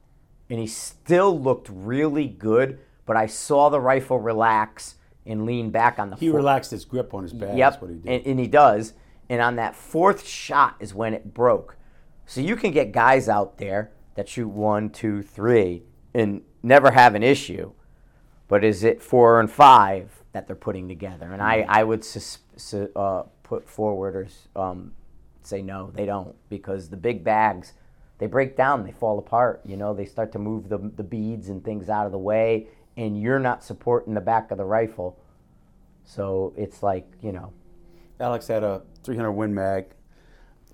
and 0.50 0.60
he 0.60 0.67
still 0.67 1.39
looked 1.39 1.69
really 1.72 2.27
good. 2.27 2.79
But 3.05 3.17
I 3.17 3.27
saw 3.27 3.69
the 3.69 3.81
rifle 3.81 4.17
relax 4.17 4.95
and 5.25 5.45
lean 5.45 5.72
back 5.72 6.00
on 6.00 6.10
the. 6.10 6.15
He 6.15 6.29
fourth. 6.29 6.38
relaxed 6.38 6.72
his 6.72 6.86
grip 6.86 7.13
on 7.13 7.24
his 7.24 7.33
bag. 7.33 7.57
Yep, 7.57 7.72
That's 7.72 7.81
what 7.81 7.91
he 7.91 7.98
did. 7.98 8.12
And, 8.12 8.25
and 8.25 8.39
he 8.39 8.48
does. 8.48 8.93
And 9.29 9.41
on 9.41 9.55
that 9.57 9.75
fourth 9.75 10.25
shot 10.25 10.75
is 10.79 10.93
when 10.93 11.13
it 11.13 11.33
broke. 11.33 11.77
So 12.25 12.41
you 12.41 12.55
can 12.55 12.72
get 12.72 12.91
guys 12.91 13.27
out 13.27 13.57
there 13.57 13.91
that 14.15 14.29
shoot 14.29 14.48
one, 14.48 14.89
two, 14.89 15.22
three, 15.22 15.83
and 16.13 16.41
never 16.62 16.91
have 16.91 17.15
an 17.15 17.24
issue. 17.24 17.74
But 18.48 18.63
is 18.63 18.83
it 18.83 19.01
four 19.01 19.39
and 19.39 19.51
five 19.51 20.23
that 20.34 20.48
they're 20.48 20.56
putting 20.56 20.88
together? 20.88 21.32
And 21.32 21.42
I, 21.42 21.66
I 21.68 21.84
would 21.84 22.04
sus, 22.04 22.40
su, 22.58 22.90
uh, 22.96 23.24
put 23.44 23.68
forward 23.68 24.16
or 24.16 24.62
um, 24.62 24.94
say 25.44 25.62
no, 25.62 25.92
they 25.94 26.05
don't, 26.05 26.36
because 26.50 26.90
the 26.90 26.98
big 26.98 27.24
bags, 27.24 27.74
they 28.18 28.27
break 28.27 28.55
down, 28.55 28.84
they 28.84 28.92
fall 28.92 29.20
apart. 29.20 29.62
You 29.66 29.77
know, 29.77 29.94
they 29.94 30.05
start 30.05 30.31
to 30.34 30.40
move 30.40 30.70
the, 30.70 30.77
the 30.77 31.03
beads 31.03 31.50
and 31.50 31.64
things 31.64 31.90
out 31.90 32.05
of 32.05 32.12
the 32.12 32.18
way, 32.18 32.68
and 32.98 33.20
you're 33.22 33.40
not 33.40 33.64
supporting 33.64 34.14
the 34.14 34.22
back 34.22 34.51
of 34.51 34.57
the 34.57 34.66
rifle. 34.66 35.20
So 36.05 36.53
it's 36.57 36.84
like, 36.84 37.10
you 37.22 37.31
know, 37.31 37.53
Alex 38.20 38.48
had 38.48 38.64
a 38.64 38.81
300 39.03 39.31
Win 39.31 39.53
Mag, 39.53 39.86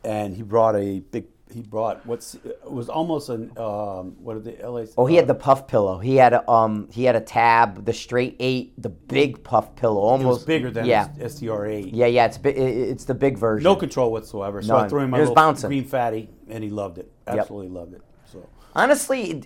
and 0.03 0.35
he 0.35 0.43
brought 0.43 0.75
a 0.75 0.99
big. 0.99 1.25
He 1.51 1.61
brought 1.61 2.05
what's 2.05 2.35
it 2.35 2.59
was 2.69 2.89
almost 2.89 3.29
an 3.29 3.51
um, 3.57 4.15
what 4.21 4.35
are 4.35 4.39
the 4.39 4.55
LA? 4.61 4.85
Oh, 4.97 5.07
he 5.07 5.15
had 5.15 5.27
the 5.27 5.33
puff 5.33 5.67
pillow. 5.67 5.97
He 5.97 6.15
had 6.15 6.33
a 6.33 6.49
um, 6.49 6.87
he 6.91 7.05
had 7.05 7.15
a 7.15 7.21
tab, 7.21 7.85
the 7.85 7.93
straight 7.93 8.35
eight, 8.39 8.79
the 8.79 8.89
big 8.89 9.43
puff 9.43 9.75
pillow, 9.75 9.99
almost 9.99 10.45
bigger 10.45 10.69
than 10.69 10.85
yeah, 10.85 11.07
STR8. 11.17 11.89
yeah, 11.91 12.05
yeah. 12.05 12.25
It's 12.25 12.37
bi- 12.37 12.49
it's 12.51 13.05
the 13.05 13.15
big 13.15 13.35
version. 13.35 13.63
No 13.63 13.75
control 13.75 14.11
whatsoever. 14.11 14.61
So 14.61 14.77
I 14.77 14.87
threw 14.87 15.01
him 15.01 15.09
my 15.09 15.19
little 15.19 15.33
bouncing. 15.33 15.69
green 15.69 15.85
fatty, 15.85 16.29
and 16.49 16.63
he 16.63 16.69
loved 16.69 16.99
it. 16.99 17.11
Yep. 17.27 17.39
Absolutely 17.39 17.69
loved 17.69 17.93
it. 17.95 18.01
So 18.31 18.47
Honestly, 18.75 19.43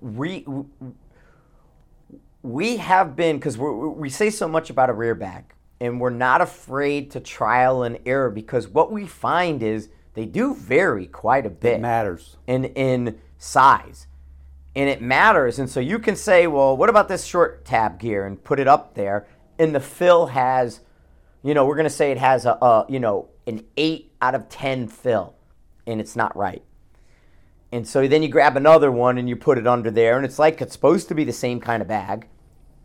we 0.00 0.44
we 2.42 2.76
have 2.78 3.14
been 3.14 3.36
because 3.36 3.56
we 3.56 3.70
we 3.70 4.10
say 4.10 4.30
so 4.30 4.48
much 4.48 4.70
about 4.70 4.90
a 4.90 4.92
rear 4.92 5.14
back, 5.14 5.54
and 5.80 6.00
we're 6.00 6.10
not 6.10 6.40
afraid 6.40 7.12
to 7.12 7.20
trial 7.20 7.84
and 7.84 7.98
error 8.06 8.30
because 8.30 8.66
what 8.66 8.90
we 8.90 9.06
find 9.06 9.62
is 9.62 9.88
they 10.16 10.24
do 10.24 10.54
vary 10.54 11.06
quite 11.06 11.46
a 11.46 11.50
bit. 11.50 11.74
it 11.74 11.80
matters. 11.80 12.36
in 12.48 12.64
in 12.64 13.20
size 13.38 14.08
and 14.74 14.88
it 14.88 15.00
matters 15.00 15.58
and 15.58 15.70
so 15.70 15.78
you 15.78 15.98
can 15.98 16.16
say 16.16 16.46
well 16.46 16.76
what 16.76 16.88
about 16.88 17.06
this 17.06 17.24
short 17.24 17.64
tab 17.64 18.00
gear 18.00 18.26
and 18.26 18.42
put 18.42 18.58
it 18.58 18.66
up 18.66 18.94
there 18.94 19.26
and 19.58 19.74
the 19.74 19.80
fill 19.80 20.26
has 20.26 20.80
you 21.42 21.54
know 21.54 21.66
we're 21.66 21.76
going 21.76 21.84
to 21.84 21.90
say 21.90 22.10
it 22.10 22.18
has 22.18 22.46
a, 22.46 22.52
a 22.52 22.86
you 22.88 22.98
know 22.98 23.28
an 23.46 23.62
8 23.76 24.10
out 24.22 24.34
of 24.34 24.48
10 24.48 24.88
fill 24.88 25.34
and 25.86 26.00
it's 26.00 26.16
not 26.16 26.34
right 26.34 26.62
and 27.70 27.86
so 27.86 28.08
then 28.08 28.22
you 28.22 28.28
grab 28.28 28.56
another 28.56 28.90
one 28.90 29.18
and 29.18 29.28
you 29.28 29.36
put 29.36 29.58
it 29.58 29.66
under 29.66 29.90
there 29.90 30.16
and 30.16 30.24
it's 30.24 30.38
like 30.38 30.62
it's 30.62 30.72
supposed 30.72 31.08
to 31.08 31.14
be 31.14 31.24
the 31.24 31.32
same 31.32 31.60
kind 31.60 31.82
of 31.82 31.88
bag 31.88 32.26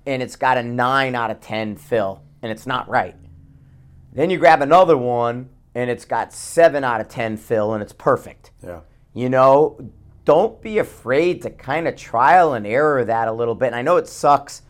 and 0.06 0.22
it's 0.22 0.36
got 0.36 0.58
a 0.58 0.64
9 0.64 1.16
out 1.16 1.32
of 1.32 1.40
10 1.40 1.78
fill 1.78 2.22
and 2.42 2.52
it's 2.52 2.68
not 2.68 2.90
right 2.90 3.16
then 4.12 4.30
you 4.30 4.38
grab 4.38 4.62
another 4.62 4.98
one 4.98 5.48
and 5.76 5.90
it's 5.90 6.06
got 6.06 6.34
7 6.34 6.84
out 6.84 7.02
of 7.02 7.08
10 7.08 7.38
fill 7.38 7.74
and 7.74 7.82
it's 7.82 7.94
perfect 7.94 8.52
Yeah. 8.64 8.82
you 9.14 9.30
know, 9.30 9.78
don't 10.26 10.62
be 10.62 10.78
afraid 10.78 11.42
to 11.44 11.50
kind 11.50 11.88
of 11.88 11.96
trial 11.96 12.54
and 12.54 12.68
error 12.68 13.04
that 13.06 13.28
a 13.28 13.32
little 13.32 13.56
bit. 13.56 13.68
And 13.68 13.76
I 13.76 13.82
know 13.82 13.98
it 13.98 14.08
sucks 14.08 14.62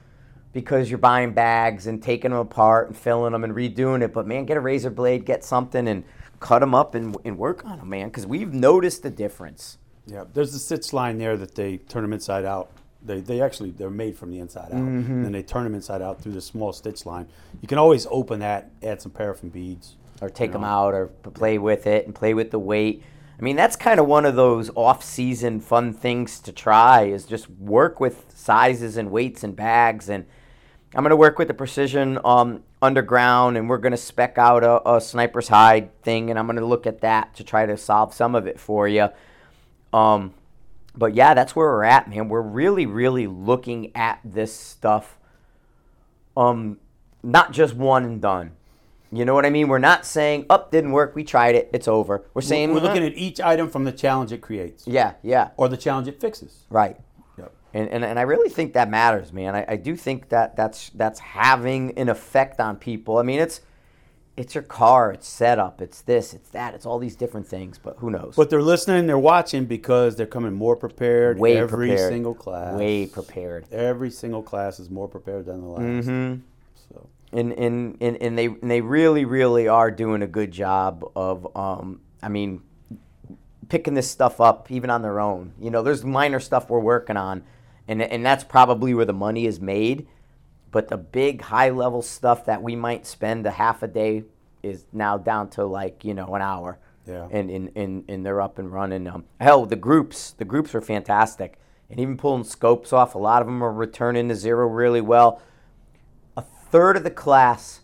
because 0.54 0.90
you're 0.90 0.98
buying 0.98 1.32
bags 1.34 1.88
and 1.88 2.02
taking 2.02 2.32
them 2.32 2.40
apart 2.40 2.88
and 2.88 2.98
filling 2.98 3.34
them 3.34 3.44
and 3.44 3.54
redoing 3.54 4.02
it, 4.02 4.14
but 4.14 4.26
man, 4.28 4.46
get 4.46 4.58
a 4.58 4.62
razor 4.62 4.90
blade, 4.90 5.26
get 5.26 5.44
something 5.44 5.88
and 5.88 6.04
cut 6.40 6.60
them 6.60 6.74
up 6.74 6.96
and, 6.96 7.16
and 7.26 7.38
work 7.38 7.66
on 7.66 7.80
them, 7.80 7.90
man, 7.90 8.08
because 8.08 8.26
we've 8.26 8.54
noticed 8.54 9.04
the 9.04 9.10
difference. 9.10 9.78
Yeah, 10.08 10.24
there's 10.34 10.54
a 10.56 10.60
stitch 10.60 10.94
line 10.94 11.18
there 11.18 11.38
that 11.38 11.54
they 11.56 11.78
turn 11.78 12.02
them 12.02 12.14
inside 12.14 12.46
out. 12.46 12.72
They, 13.04 13.20
they 13.22 13.42
actually 13.42 13.72
they're 13.72 13.90
made 13.90 14.18
from 14.18 14.30
the 14.32 14.40
inside 14.40 14.72
out, 14.72 14.80
Mm-hmm. 14.82 15.26
and 15.26 15.34
they 15.36 15.44
turn 15.44 15.64
them 15.64 15.74
inside 15.76 16.02
out 16.02 16.22
through 16.22 16.34
the 16.34 16.42
small 16.42 16.72
stitch 16.74 17.06
line. 17.06 17.28
You 17.62 17.68
can 17.68 17.78
always 17.78 18.08
open 18.10 18.40
that, 18.40 18.72
add 18.84 19.02
some 19.02 19.12
paraffin 19.12 19.50
beads, 19.50 19.96
Or 20.22 20.30
take 20.30 20.50
you 20.50 20.54
them 20.54 20.64
out 20.64 20.94
or 20.94 21.08
play 21.08 21.58
with 21.58 21.88
it 21.88 22.06
and 22.06 22.14
play 22.14 22.36
with 22.36 22.52
the 22.52 22.60
weight. 22.60 23.04
I 23.40 23.42
mean, 23.42 23.56
that's 23.56 23.76
kind 23.76 24.00
of 24.00 24.06
one 24.06 24.24
of 24.24 24.36
those 24.36 24.70
off-season 24.76 25.62
fun 25.62 25.94
things 25.94 26.40
to 26.42 26.52
try 26.52 27.06
is 27.06 27.26
just 27.26 27.50
work 27.50 28.00
with 28.00 28.26
sizes 28.36 28.98
and 28.98 29.10
weights 29.10 29.44
and 29.44 29.56
bags. 29.56 30.10
And 30.10 30.28
I'm 30.94 31.02
going 31.02 31.10
to 31.10 31.16
work 31.16 31.40
with 31.40 31.48
the 31.48 31.56
precision 31.56 32.20
um, 32.24 32.64
underground, 32.84 33.58
and 33.58 33.68
we're 33.68 33.80
going 33.80 33.94
to 33.94 33.98
spec 33.98 34.38
out 34.38 34.64
a, 34.64 34.88
a 34.88 35.02
sniper's 35.02 35.48
hide 35.48 35.90
thing, 36.04 36.30
and 36.30 36.38
I'm 36.38 36.46
going 36.46 36.58
to 36.58 36.66
look 36.66 36.86
at 36.86 37.02
that 37.02 37.34
to 37.38 37.44
try 37.44 37.66
to 37.66 37.76
solve 37.76 38.14
some 38.14 38.36
of 38.36 38.46
it 38.46 38.60
for 38.60 38.88
you. 38.88 39.10
Um, 39.92 40.36
but 40.96 41.16
yeah, 41.16 41.34
that's 41.34 41.56
where 41.56 41.66
we're 41.66 41.84
at, 41.84 42.10
man. 42.10 42.30
We're 42.30 42.42
really, 42.42 42.86
really 42.86 43.26
looking 43.26 43.92
at 43.96 44.20
this 44.24 44.54
stuff. 44.54 45.18
Um, 46.38 46.78
not 47.24 47.54
just 47.54 47.74
one 47.74 48.06
and 48.06 48.22
done. 48.22 48.52
You 49.12 49.26
know 49.26 49.34
what 49.34 49.46
I 49.46 49.50
mean? 49.50 49.68
We're 49.68 49.78
not 49.80 50.06
saying, 50.06 50.46
"Up, 50.50 50.72
didn't 50.72 50.92
work. 50.92 51.16
We 51.16 51.24
tried 51.24 51.56
it. 51.56 51.70
It's 51.74 51.88
over." 51.88 52.26
We're 52.34 52.42
saying, 52.42 52.74
We're 52.74 52.80
looking 52.80 53.04
"Uh, 53.04 53.08
at 53.08 53.18
each 53.18 53.42
item 53.42 53.70
from 53.70 53.84
the 53.84 53.92
challenge 53.92 54.32
it 54.32 54.40
creates, 54.42 54.88
yeah, 54.88 55.14
yeah, 55.22 55.50
or 55.58 55.68
the 55.68 55.78
challenge 55.78 56.08
it 56.08 56.20
fixes. 56.22 56.66
right." 56.70 56.98
Yep. 57.38 57.54
And, 57.74 57.90
and, 57.90 58.04
and 58.06 58.20
I 58.20 58.24
really 58.24 58.50
think 58.50 58.74
that 58.74 58.90
matters, 58.90 59.32
man. 59.34 59.56
I, 59.56 59.66
I 59.70 59.76
do 59.76 59.96
think 59.96 60.30
that 60.30 60.56
that's 60.56 60.90
that's 60.96 61.20
having 61.20 61.98
an 61.98 62.08
effect 62.10 62.60
on 62.60 62.78
people. 62.78 63.18
I 63.18 63.24
mean, 63.24 63.40
it's 63.42 63.62
it's 64.38 64.56
your 64.56 64.64
car, 64.64 65.12
it's 65.12 65.28
setup, 65.28 65.82
it's 65.82 66.02
this, 66.02 66.34
it's 66.34 66.50
that, 66.52 66.74
it's 66.74 66.86
all 66.86 66.98
these 67.00 67.18
different 67.18 67.46
things. 67.48 67.78
But 67.78 67.98
who 67.98 68.10
knows? 68.10 68.36
But 68.38 68.50
they're 68.50 68.62
listening, 68.62 69.06
they're 69.08 69.18
watching 69.20 69.66
because 69.66 70.16
they're 70.16 70.26
coming 70.26 70.54
more 70.54 70.76
prepared. 70.78 71.38
Way 71.38 71.58
every 71.58 71.90
prepared. 71.90 72.12
single 72.12 72.34
class. 72.34 72.76
Way 72.76 73.08
prepared. 73.08 73.66
Every 73.74 74.10
single 74.10 74.42
class 74.42 74.80
is 74.80 74.90
more 74.90 75.10
prepared 75.10 75.46
than 75.48 75.62
the 75.62 75.68
last. 75.68 76.06
hmm 76.08 76.34
So 76.36 76.40
and 77.34 77.54
and 77.54 77.98
and, 78.02 78.18
and 78.18 78.38
they 78.38 78.46
and 78.46 78.70
they 78.70 78.82
really 78.82 79.26
really 79.26 79.68
are 79.68 79.92
doing 79.92 80.22
a 80.22 80.28
good 80.28 80.52
job 80.52 81.04
of 81.16 81.56
um 81.56 82.02
I 82.22 82.30
mean 82.30 82.62
picking 83.70 83.94
this 83.94 84.10
stuff 84.10 84.42
up 84.42 84.70
even 84.70 84.90
on 84.90 85.02
their 85.02 85.20
own. 85.20 85.54
You 85.60 85.72
know, 85.72 85.82
there's 85.82 86.04
minor 86.04 86.40
stuff 86.40 86.70
we're 86.70 86.80
working 86.80 87.18
on 87.18 87.44
and 87.88 88.02
and 88.02 88.26
that's 88.26 88.44
probably 88.44 88.94
where 88.94 89.06
the 89.06 89.14
money 89.14 89.46
is 89.46 89.60
made. 89.60 90.08
But 90.72 90.88
the 90.88 90.98
big 90.98 91.42
high 91.42 91.70
level 91.70 92.02
stuff 92.02 92.46
that 92.46 92.64
we 92.64 92.76
might 92.76 93.06
spend 93.06 93.46
a 93.46 93.52
half 93.52 93.84
a 93.84 93.88
day 93.88 94.24
is 94.64 94.86
now 94.94 95.18
down 95.18 95.50
to 95.52 95.66
like, 95.66 96.06
you 96.06 96.14
know, 96.14 96.34
an 96.36 96.42
hour. 96.42 96.80
Yeah. 97.06 97.28
And 97.32 97.50
and, 97.50 97.72
and, 97.76 98.06
and 98.08 98.26
they're 98.26 98.42
up 98.42 98.60
and 98.60 98.72
running. 98.72 99.08
Um, 99.08 99.26
hell, 99.40 99.66
the 99.66 99.76
groups, 99.76 100.32
the 100.32 100.46
groups 100.46 100.74
are 100.76 100.82
fantastic. 100.82 101.58
And 101.90 102.00
even 102.00 102.16
pulling 102.16 102.46
scopes 102.46 102.94
off, 102.94 103.16
a 103.16 103.18
lot 103.18 103.42
of 103.42 103.48
them 103.48 103.62
are 103.62 103.74
returning 103.74 104.30
to 104.30 104.36
zero 104.36 104.68
really 104.68 105.02
well 105.02 105.42
third 106.72 106.98
of 106.98 107.04
the 107.04 107.12
class 107.12 107.82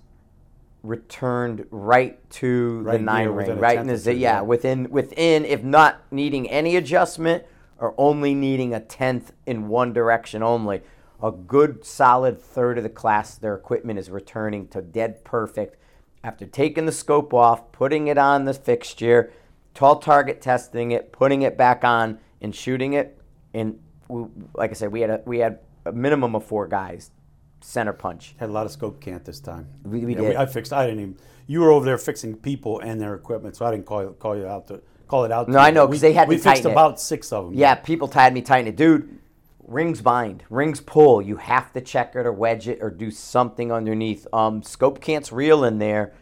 returned 0.84 1.65
right 1.69 2.17
to 2.30 2.80
Right 2.82 2.97
the 2.97 3.04
nine 3.04 3.28
ring, 3.30 3.60
right 3.60 3.78
in 3.78 3.88
the 3.88 3.93
or 3.93 3.97
z- 3.97 4.13
two, 4.13 4.17
yeah, 4.17 4.36
yeah. 4.38 4.41
within 4.41 4.89
within 4.89 5.45
if 5.45 5.63
not 5.63 6.02
needing 6.12 6.50
any 6.50 6.76
adjustment 6.76 7.43
or 7.78 7.93
only 7.97 8.34
needing 8.34 8.73
a 8.73 8.80
tenth 8.80 9.34
in 9.45 9.67
one 9.67 9.93
direction 9.93 10.41
only. 10.41 10.82
A 11.21 11.32
good 11.32 11.84
solid 11.84 12.39
third 12.39 12.78
of 12.78 12.84
the 12.84 12.89
class, 12.89 13.36
their 13.36 13.56
equipment 13.56 14.00
is 14.00 14.10
returning 14.10 14.67
to 14.69 14.82
dead 14.82 15.23
perfect 15.26 15.76
after 16.23 16.45
taking 16.45 16.86
the 16.86 16.91
scope 16.91 17.34
off, 17.34 17.71
putting 17.71 18.08
it 18.08 18.17
on 18.17 18.45
the 18.45 18.54
fixture, 18.54 19.32
tall 19.73 19.97
target 19.97 20.41
testing 20.41 20.91
it, 20.91 21.12
putting 21.12 21.41
it 21.41 21.58
back 21.58 21.84
on, 21.84 22.19
and 22.41 22.56
shooting 22.56 22.93
it. 22.93 23.19
And 23.54 23.80
we, 24.08 24.26
like 24.54 24.71
I 24.71 24.73
said, 24.73 24.91
we 24.91 25.02
had 25.02 25.10
a, 25.10 25.21
we 25.26 25.39
had 25.39 25.60
a 25.86 25.91
minimum 25.91 26.36
of 26.36 26.45
four 26.45 26.67
guys 26.67 27.12
center 27.67 27.91
punch. 27.91 28.34
had 28.38 28.47
a 28.49 28.51
lot 28.53 28.65
of 28.65 28.71
scope 28.71 29.01
cant 29.01 29.25
this 29.25 29.41
time. 29.41 29.67
We- 29.84 30.06
we 30.06 30.15
Yeah, 30.15 30.21
did. 30.21 30.36
I 30.38 30.45
fixed. 30.45 30.71
I 30.71 30.86
didn't 30.88 31.01
even. 31.01 31.17
You 31.47 31.60
were 31.62 31.71
over 31.71 31.86
there 31.86 31.97
fixing 31.97 32.36
people 32.36 32.80
and 32.80 32.99
their 33.01 33.13
equipment, 33.13 33.56
so 33.58 33.65
I 33.65 33.71
didn't 33.71 33.86
call 33.86 34.03
you, 34.03 34.15
call 34.19 34.38
you 34.38 34.47
out 34.47 34.67
to 34.67 34.82
call 35.10 35.25
it 35.25 35.32
out. 35.34 35.49
No, 35.49 35.60
I 35.60 35.71
know, 35.71 35.86
because 35.86 36.01
they 36.01 36.13
had 36.13 36.27
We 36.30 36.36
to 36.38 36.41
fixed 36.41 36.63
tighten 36.63 36.71
it. 36.71 36.73
about 36.73 36.99
six 36.99 37.32
of 37.34 37.45
them. 37.45 37.53
Yeah, 37.56 37.75
people 37.75 38.08
tied 38.08 38.34
me 38.34 38.41
tight 38.41 38.67
it. 38.67 38.75
Dude, 38.77 39.19
rings 39.65 40.01
bind, 40.01 40.43
rings 40.49 40.80
pull. 40.80 41.21
You 41.21 41.38
have 41.38 41.71
to 41.73 41.82
check 41.82 42.15
it 42.15 42.25
or 42.25 42.32
wedge 42.32 42.67
it 42.69 42.80
or 42.82 42.89
do 42.89 43.12
something 43.12 43.69
underneath. 43.71 44.25
Um, 44.34 44.63
scope 44.63 45.01
can't's 45.01 45.32
real 45.34 45.63
in 45.65 45.77
there. 45.80 46.13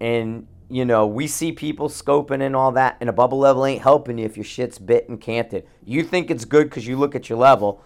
And, 0.00 0.46
you 0.68 0.84
know, 0.84 1.06
we 1.06 1.26
see 1.26 1.52
people 1.52 1.88
scoping 1.88 2.42
and 2.42 2.54
all 2.56 2.72
that, 2.72 2.96
and 3.00 3.08
a 3.08 3.12
bubble 3.12 3.38
level 3.38 3.64
ain't 3.66 3.82
helping 3.82 4.18
you 4.18 4.24
if 4.26 4.36
your 4.36 4.44
shit's 4.44 4.78
bit 4.78 5.08
and 5.08 5.20
canted. 5.20 5.66
You 5.84 6.02
think 6.02 6.30
it's 6.30 6.44
good 6.44 6.68
because 6.70 6.86
you 6.86 6.96
look 6.98 7.14
at 7.14 7.28
your 7.30 7.38
level, 7.38 7.82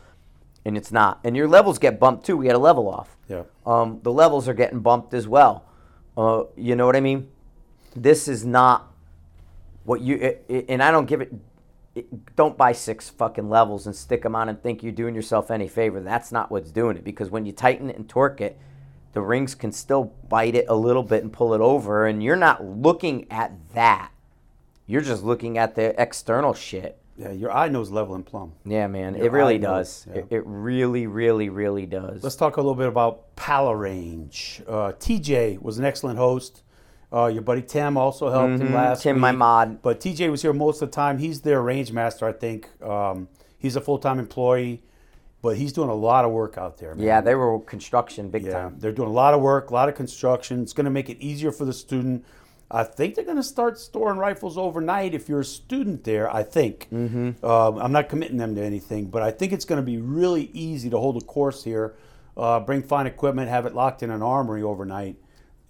and 0.65 0.77
it's 0.77 0.93
not. 0.93 1.21
And 1.25 1.37
your 1.37 1.49
levels 1.49 1.79
get 1.79 1.99
bumped 1.99 2.27
too. 2.27 2.37
We 2.37 2.47
had 2.47 2.57
a 2.57 2.61
level 2.61 2.89
off. 2.89 3.17
Yeah. 3.29 3.43
Um, 3.67 4.01
the 4.03 4.13
levels 4.13 4.49
are 4.49 4.55
getting 4.55 4.81
bumped 4.81 5.15
as 5.15 5.27
well. 5.27 5.65
Uh, 6.17 6.45
you 6.57 6.77
know 6.77 6.87
what 6.87 6.97
I 6.97 7.01
mean? 7.01 7.29
This 7.97 8.29
is 8.29 8.45
not 8.45 8.93
what 9.85 10.01
you 10.01 10.17
it, 10.17 10.45
it- 10.49 10.67
and 10.69 10.83
I 10.83 10.91
don't 10.91 11.07
give 11.07 11.21
it, 11.21 11.33
it. 11.95 12.37
Don't 12.37 12.57
buy 12.57 12.73
six 12.73 13.09
fucking 13.11 13.49
levels 13.49 13.87
and 13.87 13.97
stick 13.97 14.23
them 14.23 14.37
on 14.37 14.49
and 14.49 14.63
think 14.63 14.83
you're 14.83 14.93
doing 14.93 15.15
yourself 15.15 15.51
any 15.51 15.69
favor. 15.69 16.01
That's 16.01 16.31
not 16.31 16.51
what's 16.51 16.71
doing 16.71 16.97
it 16.97 17.05
because 17.05 17.31
when 17.31 17.47
you 17.47 17.53
tighten 17.53 17.89
it 17.91 17.97
and 17.97 18.09
torque 18.09 18.41
it, 18.41 18.59
the 19.13 19.21
rings 19.21 19.55
can 19.57 19.73
still 19.73 20.13
bite 20.29 20.55
it 20.55 20.67
a 20.69 20.75
little 20.77 21.03
bit 21.03 21.25
and 21.25 21.33
pull 21.33 21.53
it 21.53 21.61
over, 21.61 22.07
and 22.07 22.23
you're 22.23 22.37
not 22.37 22.65
looking 22.65 23.27
at 23.31 23.53
that. 23.75 24.13
You're 24.87 25.01
just 25.01 25.25
looking 25.25 25.59
at 25.59 25.75
the 25.75 26.01
external 26.01 26.55
shit. 26.55 27.00
Yeah, 27.21 27.33
your 27.33 27.53
eye 27.53 27.69
knows 27.69 27.91
level 27.91 28.15
and 28.15 28.25
plumb. 28.25 28.53
Yeah, 28.65 28.87
man, 28.87 29.15
Your 29.15 29.27
it 29.27 29.33
really 29.33 29.59
knows, 29.59 30.05
does. 30.05 30.07
yeah. 30.09 30.21
It, 30.23 30.27
it 30.31 30.43
really, 30.47 31.07
really, 31.07 31.51
really 31.51 31.85
does. 31.85 32.23
Let's 32.23 32.37
talk 32.37 32.57
a 32.57 32.61
little 32.61 32.75
bit 32.75 32.89
about 32.89 33.37
Pala 33.37 33.77
Range. 33.77 34.63
Uh, 34.67 34.93
TJ 34.99 35.61
was 35.61 35.79
an 35.79 35.85
excellent 35.85 36.19
host. 36.19 36.63
Uh, 37.13 37.27
your 37.27 37.43
buddy 37.43 37.61
Tim 37.63 37.97
also 37.97 38.31
helped 38.31 38.63
him 38.63 38.69
Mhm, 38.69 38.75
last 38.75 39.03
Tim, 39.03 39.17
week. 39.17 39.21
my 39.21 39.33
mod. 39.33 39.83
But 39.83 40.01
TJ 40.01 40.31
was 40.31 40.43
here 40.43 40.53
most 40.53 40.81
of 40.81 40.91
the 40.91 40.95
time. 40.95 41.19
He's 41.19 41.41
their 41.43 41.61
range 41.61 41.93
master, 41.93 42.27
I 42.27 42.33
think. 42.33 42.69
Um, 42.83 43.29
he's 43.59 43.77
a 43.77 43.81
full 43.81 43.99
time 43.99 44.19
employee, 44.19 44.83
but 45.43 45.57
he's 45.57 45.73
doing 45.73 45.91
a 45.91 45.95
lot 45.95 46.25
of 46.25 46.31
work 46.31 46.57
out 46.57 46.79
there. 46.79 46.95
Man. 46.95 47.05
yeah, 47.05 47.21
they 47.21 47.35
were 47.35 47.59
construction 47.61 48.31
big 48.31 48.45
Yeah, 48.45 48.53
time. 48.53 48.77
they're 48.79 48.93
doing 48.93 49.09
a 49.09 49.13
lot 49.13 49.35
of 49.35 49.41
work, 49.43 49.71
a 49.71 49.75
lot 49.75 49.89
of 49.89 49.95
construction. 49.97 50.63
It's 50.63 50.73
going 50.73 50.85
to 50.85 50.91
make 50.91 51.11
it 51.11 51.19
easier 51.21 51.51
for 51.53 51.65
the 51.65 51.73
student. 51.73 52.25
I 52.71 52.85
think 52.85 53.15
they're 53.17 53.25
going 53.25 53.37
to 53.37 53.43
start 53.43 53.79
storing 53.79 54.19
rifles 54.19 54.57
overnight 54.57 55.13
if 55.15 55.29
you're 55.29 55.41
a 55.41 55.45
student 55.45 56.05
there. 56.05 56.33
I 56.33 56.43
think. 56.43 56.89
Mm-hmm. 56.93 57.45
Um, 57.45 57.79
I'm 57.79 57.93
not 57.93 58.09
committing 58.09 58.37
them 58.37 58.55
to 58.55 58.63
anything, 58.63 59.07
but 59.07 59.23
I 59.23 59.31
think 59.31 59.53
it's 59.53 59.65
going 59.65 59.81
to 59.81 59.87
be 59.87 59.99
really 59.99 60.51
easy 60.53 60.89
to 60.91 60.99
hold 60.99 61.21
a 61.21 61.25
course 61.25 61.65
here, 61.65 61.97
uh, 62.37 62.61
bring 62.61 62.83
fine 62.83 63.07
equipment, 63.07 63.49
have 63.49 63.67
it 63.67 63.75
locked 63.75 64.03
in 64.03 64.11
an 64.11 64.23
armory 64.23 64.63
overnight, 64.63 65.17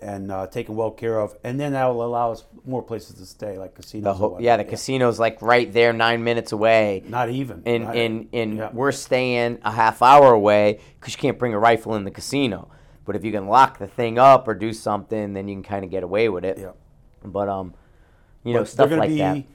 and 0.01 0.31
uh, 0.31 0.47
taken 0.47 0.77
well 0.77 0.91
care 0.91 1.19
of, 1.19 1.35
and 1.43 1.59
then 1.59 1.73
that 1.73 1.87
will 1.87 2.05
allow 2.05 2.33
us 2.33 2.45
more 2.67 2.83
places 2.83 3.17
to 3.17 3.27
stay, 3.27 3.59
like 3.59 3.75
casinos. 3.75 4.05
The 4.05 4.11
or 4.11 4.15
whole, 4.15 4.29
whatnot. 4.31 4.45
yeah, 4.45 4.57
the 4.59 4.65
casino's 4.65 5.19
like 5.19 5.41
right 5.41 5.73
there, 5.73 5.93
nine 5.93 6.23
minutes 6.23 6.53
away. 6.53 7.03
Not 7.07 7.31
even. 7.31 7.63
and 7.65 7.85
Not- 7.85 7.97
and 7.97 8.29
and 8.33 8.57
yeah. 8.59 8.71
we're 8.73 8.93
staying 8.93 9.59
a 9.63 9.71
half 9.71 10.03
hour 10.03 10.33
away 10.33 10.81
because 10.99 11.15
you 11.15 11.19
can't 11.21 11.39
bring 11.39 11.55
a 11.55 11.59
rifle 11.59 11.95
in 11.97 12.05
the 12.05 12.11
casino. 12.11 12.71
But 13.07 13.17
if 13.17 13.25
you 13.25 13.33
can 13.33 13.47
lock 13.49 13.79
the 13.79 13.87
thing 13.89 14.19
up 14.19 14.47
or 14.47 14.55
do 14.55 14.73
something, 14.73 15.33
then 15.33 15.49
you 15.49 15.57
can 15.57 15.63
kind 15.63 15.85
of 15.85 15.91
get 15.91 16.03
away 16.03 16.29
with 16.29 16.45
it. 16.45 16.59
Yeah. 16.59 16.73
But 17.25 17.49
um, 17.49 17.75
you 18.45 18.55
know, 18.55 18.61
But 18.61 18.69
stuff 18.69 18.89
they're 18.89 18.99
like 18.99 19.17
that. 19.17 19.35
be 19.35 19.47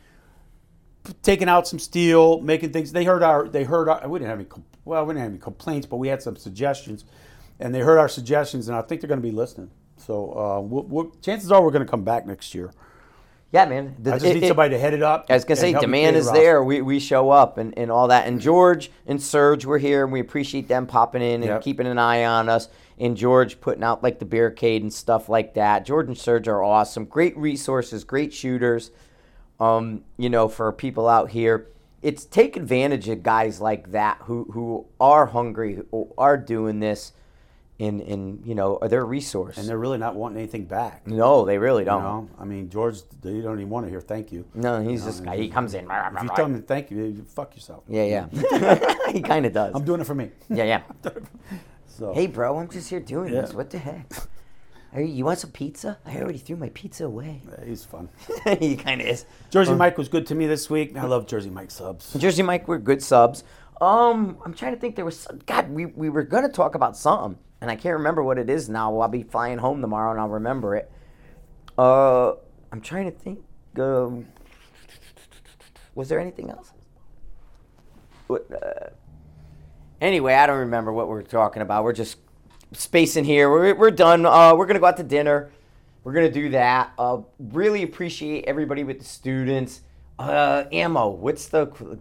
taking 1.22 1.50
out 1.50 1.68
some 1.68 1.80
steel, 1.80 2.42
making 2.42 2.72
things. 2.72 2.92
They 2.92 3.04
heard 3.04 3.24
our. 3.24 3.48
They 3.48 3.64
heard 3.64 3.90
our. 3.90 4.08
We 4.08 4.20
didn't 4.20 4.30
have 4.30 4.40
any. 4.40 4.48
Well, 4.84 5.06
we 5.06 5.14
didn't 5.14 5.24
have 5.24 5.32
any 5.32 5.40
complaints, 5.40 5.88
but 5.88 5.98
we 5.98 6.08
had 6.08 6.22
some 6.22 6.36
suggestions, 6.36 7.06
and 7.60 7.74
they 7.74 7.80
heard 7.80 7.98
our 7.98 8.10
suggestions, 8.10 8.68
and 8.68 8.78
I 8.78 8.82
think 8.82 9.02
they're 9.02 9.08
going 9.08 9.22
to 9.22 9.28
be 9.28 9.32
listening. 9.32 9.72
So 9.98 10.38
uh, 10.38 10.62
we'll, 10.62 10.84
we'll, 10.84 11.12
chances 11.22 11.52
are 11.52 11.62
we're 11.64 11.72
going 11.72 11.86
to 11.86 11.90
come 11.90 12.04
back 12.04 12.28
next 12.28 12.54
year. 12.54 12.72
Yeah, 13.52 13.66
man. 13.66 13.96
The- 14.00 14.12
I 14.12 14.14
just 14.16 14.26
it- 14.26 14.34
need 14.36 14.44
it- 14.44 14.48
somebody 14.48 14.72
to 14.72 14.80
head 14.80 14.94
it 14.94 15.02
up. 15.04 15.28
I 15.30 15.34
was 15.34 15.46
gonna 15.46 15.56
say 15.60 15.74
demand 15.74 16.16
is 16.18 16.30
there. 16.32 16.64
We, 16.64 16.82
we 16.82 17.00
show 17.00 17.30
up 17.30 17.58
and, 17.58 17.78
and 17.78 17.90
all 17.92 18.08
that. 18.10 18.28
And 18.28 18.42
George 18.42 18.92
and 19.08 19.22
Serge 19.22 19.66
were 19.66 19.78
here, 19.78 20.04
and 20.04 20.12
we 20.12 20.20
appreciate 20.20 20.68
them 20.68 20.88
popping 20.88 21.22
in 21.22 21.36
and 21.36 21.46
Yep. 21.46 21.62
keeping 21.62 21.88
an 21.88 21.98
eye 21.98 22.26
on 22.26 22.50
us. 22.50 22.68
And 23.00 23.16
George 23.18 23.60
putting 23.62 23.84
out 23.84 24.04
like 24.04 24.20
the 24.20 24.26
barricade 24.26 24.82
and 24.82 24.92
stuff 24.92 25.28
like 25.30 25.54
that. 25.56 25.86
George 25.86 26.08
and 26.08 26.18
Serge 26.18 26.48
are 26.48 26.64
awesome. 26.64 27.06
Great 27.06 27.38
resources, 27.38 28.04
great 28.04 28.34
shooters. 28.34 28.92
Um, 29.60 30.04
you 30.18 30.30
know, 30.30 30.48
for 30.50 30.72
people 30.74 31.08
out 31.08 31.30
here, 31.32 31.68
it's 32.02 32.26
take 32.26 32.56
advantage 32.58 33.08
of 33.10 33.24
guys 33.24 33.62
like 33.62 33.92
that 33.92 34.18
who 34.24 34.46
who 34.52 34.86
are 35.00 35.28
hungry, 35.28 35.80
who 35.92 36.10
are 36.18 36.38
doing 36.38 36.80
this, 36.80 37.14
and 37.80 38.02
and 38.02 38.46
you 38.46 38.56
know, 38.56 38.78
are 38.82 38.88
their 38.88 39.06
resource. 39.06 39.58
and 39.58 39.68
they're 39.68 39.78
really 39.78 39.98
not 39.98 40.16
wanting 40.16 40.38
anything 40.38 40.66
back. 40.66 41.06
no, 41.08 41.46
they 41.46 41.58
really 41.58 41.84
don't. 41.84 42.04
know, 42.04 42.30
I 42.40 42.46
mean, 42.46 42.70
George, 42.70 42.98
they 43.22 43.42
don't 43.42 43.60
even 43.60 43.70
want 43.70 43.86
to 43.86 43.90
hear 43.90 44.02
thank 44.02 44.32
you. 44.32 44.46
No, 44.54 44.82
he's 44.82 45.06
this 45.06 45.20
guy. 45.20 45.38
He 45.38 45.50
comes 45.50 45.74
in. 45.74 45.86
If 45.90 46.24
you 46.24 46.30
tell 46.36 46.48
them 46.48 46.62
thank 46.64 46.92
you, 46.92 47.04
you 47.04 47.24
fuck 47.24 47.56
yourself. 47.56 47.84
Yeah, 47.88 48.28
yeah. 48.32 48.96
he 49.12 49.22
kind 49.22 49.46
of 49.46 49.54
does. 49.54 49.76
I'm 49.76 49.84
doing 49.84 50.02
it 50.02 50.06
for 50.08 50.16
me. 50.16 50.32
Yeah, 50.50 50.64
yeah. 50.64 50.82
So 51.88 52.14
Hey, 52.14 52.28
bro, 52.28 52.58
I'm 52.58 52.68
just 52.68 52.90
here 52.90 53.00
doing 53.00 53.34
Yeah. 53.34 53.42
this. 53.42 53.54
What 53.54 53.70
the 53.70 53.78
heck? 53.78 54.12
Hey, 54.92 55.06
you 55.06 55.24
want 55.24 55.40
some 55.40 55.52
pizza? 55.52 55.98
I 56.06 56.18
already 56.18 56.40
threw 56.40 56.58
my 56.58 56.70
pizza 56.70 57.06
away. 57.06 57.42
he's 57.66 57.86
fun. 57.86 58.10
he 58.60 58.76
kind 58.76 59.00
of 59.02 59.08
is. 59.08 59.26
Jersey 59.50 59.74
Mike 59.74 59.98
was 59.98 60.10
good 60.10 60.26
to 60.28 60.36
me 60.36 60.46
this 60.46 60.70
week. 60.70 60.96
I 60.98 61.06
love 61.06 61.26
Jersey 61.26 61.50
Mike 61.50 61.72
subs. 61.72 62.14
Jersey 62.14 62.44
Mike 62.44 62.68
were 62.68 62.80
good 62.80 63.02
subs. 63.02 63.44
Um, 63.82 64.38
I'm 64.46 64.54
trying 64.54 64.74
to 64.74 64.80
think. 64.80 64.96
There 64.96 65.06
was 65.06 65.20
some, 65.20 65.40
God. 65.46 65.70
We 65.70 65.86
we 65.88 66.10
were 66.10 66.24
gonna 66.24 66.50
talk 66.50 66.76
about 66.76 66.96
something, 66.96 67.38
and 67.66 67.72
I 67.72 67.76
can't 67.76 67.98
remember 67.98 68.22
what 68.22 68.38
it 68.38 68.48
is 68.48 68.70
now. 68.70 68.96
I'll 69.00 69.08
be 69.08 69.24
flying 69.24 69.58
home 69.58 69.82
tomorrow, 69.82 70.12
and 70.12 70.20
I'll 70.20 70.30
remember 70.30 70.76
it. 70.76 70.92
Uh, 71.76 72.34
I'm 72.72 72.80
trying 72.80 73.12
to 73.12 73.18
think. 73.18 73.40
Um, 73.80 74.28
was 75.96 76.08
there 76.08 76.20
anything 76.20 76.52
else? 76.52 76.74
What, 78.28 78.46
uh, 78.52 78.90
anyway, 80.00 80.36
I 80.36 80.46
don't 80.46 80.60
remember 80.60 80.94
what 80.94 81.10
we 81.10 81.16
are 81.16 81.24
talking 81.24 81.64
about. 81.64 81.84
We're 81.84 81.94
just 81.94 82.18
spacing 82.74 83.24
here. 83.24 83.50
We're, 83.50 83.74
we're 83.74 83.90
done. 83.90 84.28
Uh, 84.28 84.54
we're 84.54 84.68
gonna 84.68 84.80
go 84.80 84.86
out 84.86 84.98
to 84.98 85.04
dinner. 85.04 85.50
We're 86.04 86.14
gonna 86.14 86.30
do 86.30 86.50
that. 86.50 86.94
Uh, 87.00 87.22
really 87.40 87.82
appreciate 87.82 88.46
everybody 88.46 88.84
with 88.84 89.00
the 89.00 89.06
students. 89.06 89.82
Uh, 90.20 90.66
ammo. 90.72 91.10
What's 91.10 91.48
the 91.48 91.98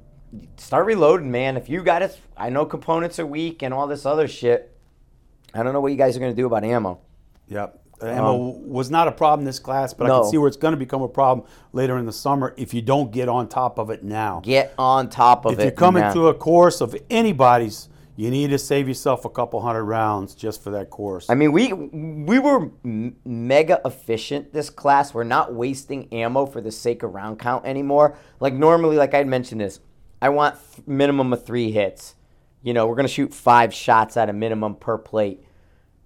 start 0.59 0.85
reloading, 0.85 1.31
man? 1.31 1.57
If 1.57 1.71
you 1.71 1.83
got 1.83 2.03
it, 2.03 2.21
I 2.37 2.51
know 2.51 2.67
components 2.67 3.19
are 3.19 3.27
weak 3.27 3.63
and 3.63 3.73
all 3.73 3.87
this 3.87 4.05
other 4.05 4.29
shit. 4.29 4.74
I 5.55 5.63
don't 5.63 5.73
know 5.73 5.81
what 5.81 5.93
you 5.93 5.99
guys 5.99 6.17
are 6.17 6.21
gonna 6.21 6.35
do 6.35 6.47
about 6.47 6.65
ammo. 6.65 6.99
Yep. 7.49 7.81
Ammo 8.03 8.37
was 8.67 8.91
not 8.91 9.09
a 9.09 9.13
problem 9.13 9.45
this 9.47 9.59
class, 9.61 9.95
but 9.95 10.11
I 10.11 10.15
Um, 10.15 10.23
can 10.23 10.31
see 10.31 10.37
where 10.39 10.49
it's 10.49 10.57
going 10.57 10.73
to 10.73 10.79
become 10.79 11.01
a 11.01 11.09
problem 11.09 11.47
later 11.73 11.97
in 11.97 12.05
the 12.07 12.13
summer 12.13 12.53
if 12.59 12.75
you 12.75 12.83
don't 12.83 13.11
get 13.13 13.29
on 13.29 13.49
top 13.49 13.79
of 13.79 13.89
it 13.89 14.03
now. 14.03 14.41
Get 14.43 14.75
on 14.77 15.09
top 15.09 15.47
of 15.47 15.53
if 15.53 15.59
it. 15.59 15.63
If 15.63 15.65
you're 15.67 15.73
coming 15.77 16.03
now. 16.03 16.13
to 16.13 16.29
a 16.29 16.35
course 16.35 16.81
of 16.83 16.95
anybody's, 17.09 17.89
you 18.17 18.31
need 18.31 18.51
to 18.51 18.59
save 18.59 18.89
yourself 18.89 19.25
a 19.25 19.31
couple 19.31 19.61
hundred 19.61 19.85
rounds 19.85 20.35
just 20.35 20.63
for 20.63 20.71
that 20.71 20.91
course. 20.91 21.31
I 21.31 21.35
mean, 21.35 21.53
we 21.53 21.73
we 21.73 22.39
were 22.39 22.71
m- 22.85 23.17
mega 23.25 23.81
efficient 23.85 24.53
this 24.53 24.71
class. 24.71 25.15
We're 25.15 25.25
not 25.25 25.55
wasting 25.55 26.13
ammo 26.13 26.47
for 26.47 26.61
the 26.61 26.73
sake 26.73 27.03
of 27.05 27.15
round 27.15 27.39
count 27.39 27.65
anymore. 27.65 28.17
Like 28.41 28.55
normally, 28.55 28.97
like 28.97 29.15
I'd 29.15 29.29
mentioned 29.29 29.61
this, 29.61 29.81
I 30.21 30.29
want 30.31 30.57
th- 30.75 30.87
minimum 30.87 31.33
of 31.33 31.45
three 31.47 31.71
hits. 31.71 32.17
You 32.65 32.73
know, 32.73 32.87
we're 32.87 32.97
gonna 32.97 33.09
shoot 33.09 33.33
five 33.33 33.75
shots 33.75 34.17
at 34.17 34.31
a 34.31 34.33
minimum 34.33 34.77
per 34.77 34.97
plate. 34.97 35.45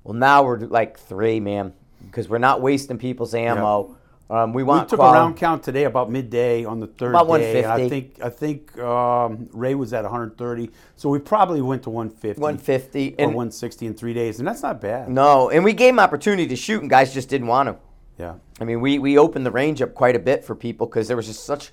Well, 0.03 0.15
now 0.15 0.43
we're 0.43 0.59
like 0.59 0.99
three, 0.99 1.39
man, 1.39 1.73
because 2.05 2.29
we're 2.29 2.39
not 2.39 2.61
wasting 2.61 2.99
people's 2.99 3.33
ammo. 3.33 3.97
Um, 4.29 4.53
we 4.53 4.63
want 4.65 4.87
we 4.87 4.91
took 4.91 4.99
qual- 4.99 5.15
a 5.15 5.15
round 5.15 5.37
count 5.37 5.63
today 5.63 5.85
about 5.85 6.11
midday 6.11 6.65
on 6.65 6.81
the 6.81 6.89
third 6.89 7.15
About 7.15 7.29
day. 7.39 7.63
and 7.63 7.73
I 7.73 7.89
think 7.89 8.19
I 8.23 8.29
think 8.29 8.77
um, 8.79 9.49
Ray 9.53 9.77
was 9.77 9.93
at 9.93 10.03
130, 10.03 10.71
so 10.97 11.09
we 11.09 11.21
probably 11.21 11.63
went 11.63 11.85
to 11.85 11.91
150, 11.91 12.41
150 12.41 13.11
or 13.11 13.15
and 13.21 13.29
160 13.29 13.87
in 13.87 13.95
three 13.95 14.13
days, 14.13 14.41
and 14.41 14.47
that's 14.47 14.63
not 14.63 14.81
bad. 14.81 15.09
no, 15.09 15.49
and 15.51 15.63
we 15.63 15.73
gave 15.73 15.95
them 15.95 16.01
opportunity 16.01 16.47
to 16.49 16.57
shoot, 16.57 16.81
and 16.83 16.91
guys 16.91 17.15
just 17.15 17.29
didn't 17.29 17.47
want 17.47 17.69
to. 17.69 17.77
Yeah, 18.19 18.35
I 18.61 18.65
mean, 18.65 18.81
we 18.81 18.99
we 18.99 19.17
opened 19.17 19.47
the 19.47 19.53
range 19.53 19.81
up 19.81 19.95
quite 19.95 20.17
a 20.17 20.19
bit 20.19 20.45
for 20.45 20.57
people 20.57 20.89
because 20.89 21.07
there 21.07 21.17
was 21.17 21.29
just 21.29 21.45
such 21.45 21.71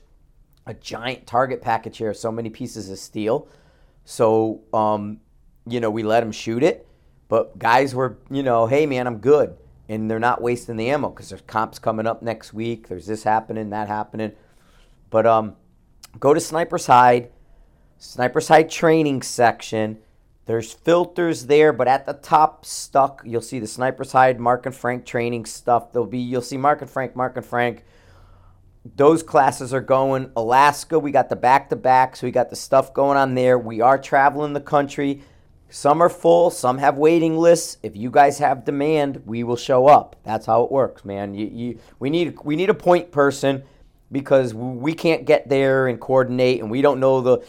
a 0.68 0.76
giant 0.76 1.26
target 1.26 1.62
package 1.62 1.98
here, 1.98 2.14
so 2.14 2.32
many 2.32 2.52
pieces 2.52 2.90
of 2.92 3.00
steel. 3.00 3.48
So, 4.06 4.62
um, 4.74 5.20
you 5.68 5.80
know, 5.80 5.90
we 5.90 6.04
let 6.04 6.22
them 6.22 6.32
shoot 6.32 6.64
it, 6.64 6.88
but 7.28 7.58
guys 7.58 7.96
were, 7.96 8.18
you 8.30 8.44
know, 8.44 8.68
hey 8.68 8.86
man, 8.86 9.08
I'm 9.08 9.18
good, 9.18 9.58
and 9.90 10.10
they're 10.10 10.20
not 10.20 10.42
wasting 10.42 10.78
the 10.78 10.90
ammo 10.90 11.10
because 11.10 11.30
there's 11.30 11.42
comps 11.42 11.80
coming 11.80 12.06
up 12.06 12.22
next 12.22 12.54
week. 12.54 12.88
There's 12.88 13.08
this 13.08 13.24
happening, 13.24 13.72
that 13.72 13.88
happening, 13.88 14.34
but 15.10 15.26
um, 15.26 15.56
go 16.20 16.34
to 16.34 16.40
Sniper's 16.40 16.86
Hide, 16.86 17.32
Sniper's 17.98 18.48
Hide 18.48 18.70
training 18.70 19.24
section. 19.24 19.98
There's 20.46 20.72
filters 20.72 21.48
there, 21.48 21.74
but 21.74 21.88
at 21.88 22.06
the 22.06 22.14
top 22.14 22.66
stuck, 22.66 23.24
you'll 23.26 23.42
see 23.42 23.58
the 23.58 23.66
Sniper's 23.66 24.12
Hide, 24.12 24.40
Marc 24.40 24.68
and 24.68 24.76
Frank 24.76 25.04
training 25.04 25.46
stuff. 25.46 25.92
There'll 25.92 26.08
be 26.08 26.20
you'll 26.20 26.44
see 26.44 26.58
Marc 26.58 26.82
and 26.82 26.90
Frank, 26.90 27.16
Marc 27.16 27.36
and 27.36 27.46
Frank. 27.46 27.84
Those 28.96 29.24
classes 29.24 29.74
are 29.74 29.82
going. 29.82 30.32
Alaska, 30.36 31.00
we 31.00 31.12
got 31.12 31.30
the 31.30 31.36
back 31.36 31.70
to 31.70 31.76
back, 31.76 32.16
so 32.16 32.28
we 32.28 32.32
got 32.32 32.52
the 32.52 32.56
stuff 32.56 32.94
going 32.94 33.18
on 33.18 33.34
there. 33.34 33.58
We 33.58 33.82
are 33.82 33.98
traveling 33.98 34.54
the 34.54 34.62
country. 34.62 35.24
Some 35.70 36.02
are 36.04 36.10
full, 36.10 36.52
some 36.52 36.78
have 36.78 36.96
waiting 36.96 37.38
lists. 37.38 37.78
If 37.82 37.98
you 37.98 38.12
guys 38.12 38.38
have 38.38 38.64
demand, 38.64 39.24
we 39.26 39.44
will 39.44 39.56
show 39.56 39.88
up. 39.88 40.16
That's 40.24 40.46
how 40.46 40.64
it 40.64 40.72
works, 40.72 41.04
man. 41.04 41.34
You, 41.34 41.48
you, 41.48 41.80
we 42.00 42.12
need 42.12 42.38
we 42.44 42.56
need 42.56 42.70
a 42.70 42.76
point 42.76 43.12
person 43.12 43.64
because 44.12 44.54
we 44.54 44.94
can't 44.94 45.26
get 45.26 45.50
there 45.50 45.88
and 45.88 46.00
coordinate, 46.00 46.62
and 46.62 46.70
we 46.70 46.82
don't 46.82 47.00
know 47.00 47.22
the 47.22 47.44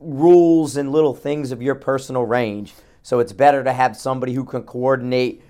rules 0.00 0.76
and 0.76 0.90
little 0.90 1.14
things 1.14 1.52
of 1.52 1.62
your 1.62 1.76
personal 1.76 2.24
range. 2.24 2.74
So 3.02 3.20
it's 3.20 3.32
better 3.32 3.62
to 3.62 3.72
have 3.72 3.96
somebody 3.96 4.32
who 4.32 4.44
can 4.44 4.64
coordinate 4.64 5.42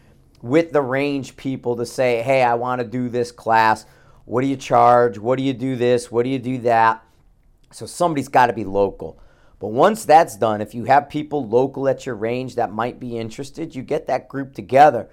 with 0.43 0.73
the 0.73 0.83
range 0.83 1.37
people 1.37 1.77
to 1.77 1.87
say, 1.87 2.21
hey, 2.21 2.43
I 2.43 2.55
want 2.55 2.81
to 2.81 2.87
do 2.87 3.09
this 3.09 3.33
class. 3.33 3.87
What 4.25 4.41
do 4.41 4.47
you 4.47 4.57
charge? 4.57 5.19
What 5.19 5.37
do 5.37 5.43
you 5.43 5.53
do 5.53 5.77
this? 5.77 6.11
What 6.11 6.25
do 6.25 6.31
you 6.31 6.39
do 6.39 6.59
that? 6.59 7.03
So 7.71 7.87
somebody's 7.87 8.29
got 8.29 8.47
to 8.47 8.53
be 8.53 8.65
local. 8.65 9.19
But 9.59 9.69
once 9.69 10.05
that's 10.05 10.37
done, 10.37 10.61
if 10.61 10.75
you 10.75 10.85
have 10.85 11.09
people 11.09 11.47
local 11.47 11.89
at 11.89 12.07
your 12.07 12.15
range 12.15 12.57
that 12.57 12.73
might 12.73 13.01
be 13.01 13.19
interested, 13.19 13.75
you 13.75 13.83
get 13.83 14.07
that 14.07 14.29
group 14.29 14.55
together. 14.55 15.09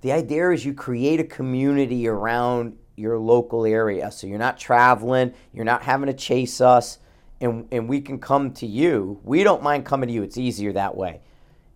The 0.00 0.12
idea 0.12 0.50
is 0.50 0.64
you 0.64 0.72
create 0.74 1.20
a 1.20 1.24
community 1.24 2.08
around 2.08 2.76
your 2.96 3.18
local 3.18 3.66
area. 3.66 4.10
So 4.10 4.26
you're 4.26 4.38
not 4.38 4.58
traveling, 4.58 5.34
you're 5.52 5.64
not 5.64 5.82
having 5.82 6.06
to 6.06 6.14
chase 6.14 6.60
us, 6.60 6.98
and, 7.40 7.66
and 7.72 7.88
we 7.88 8.00
can 8.00 8.18
come 8.18 8.52
to 8.54 8.66
you. 8.66 9.20
We 9.24 9.44
don't 9.44 9.62
mind 9.62 9.84
coming 9.84 10.08
to 10.08 10.12
you, 10.12 10.22
it's 10.22 10.38
easier 10.38 10.72
that 10.72 10.96
way. 10.96 11.20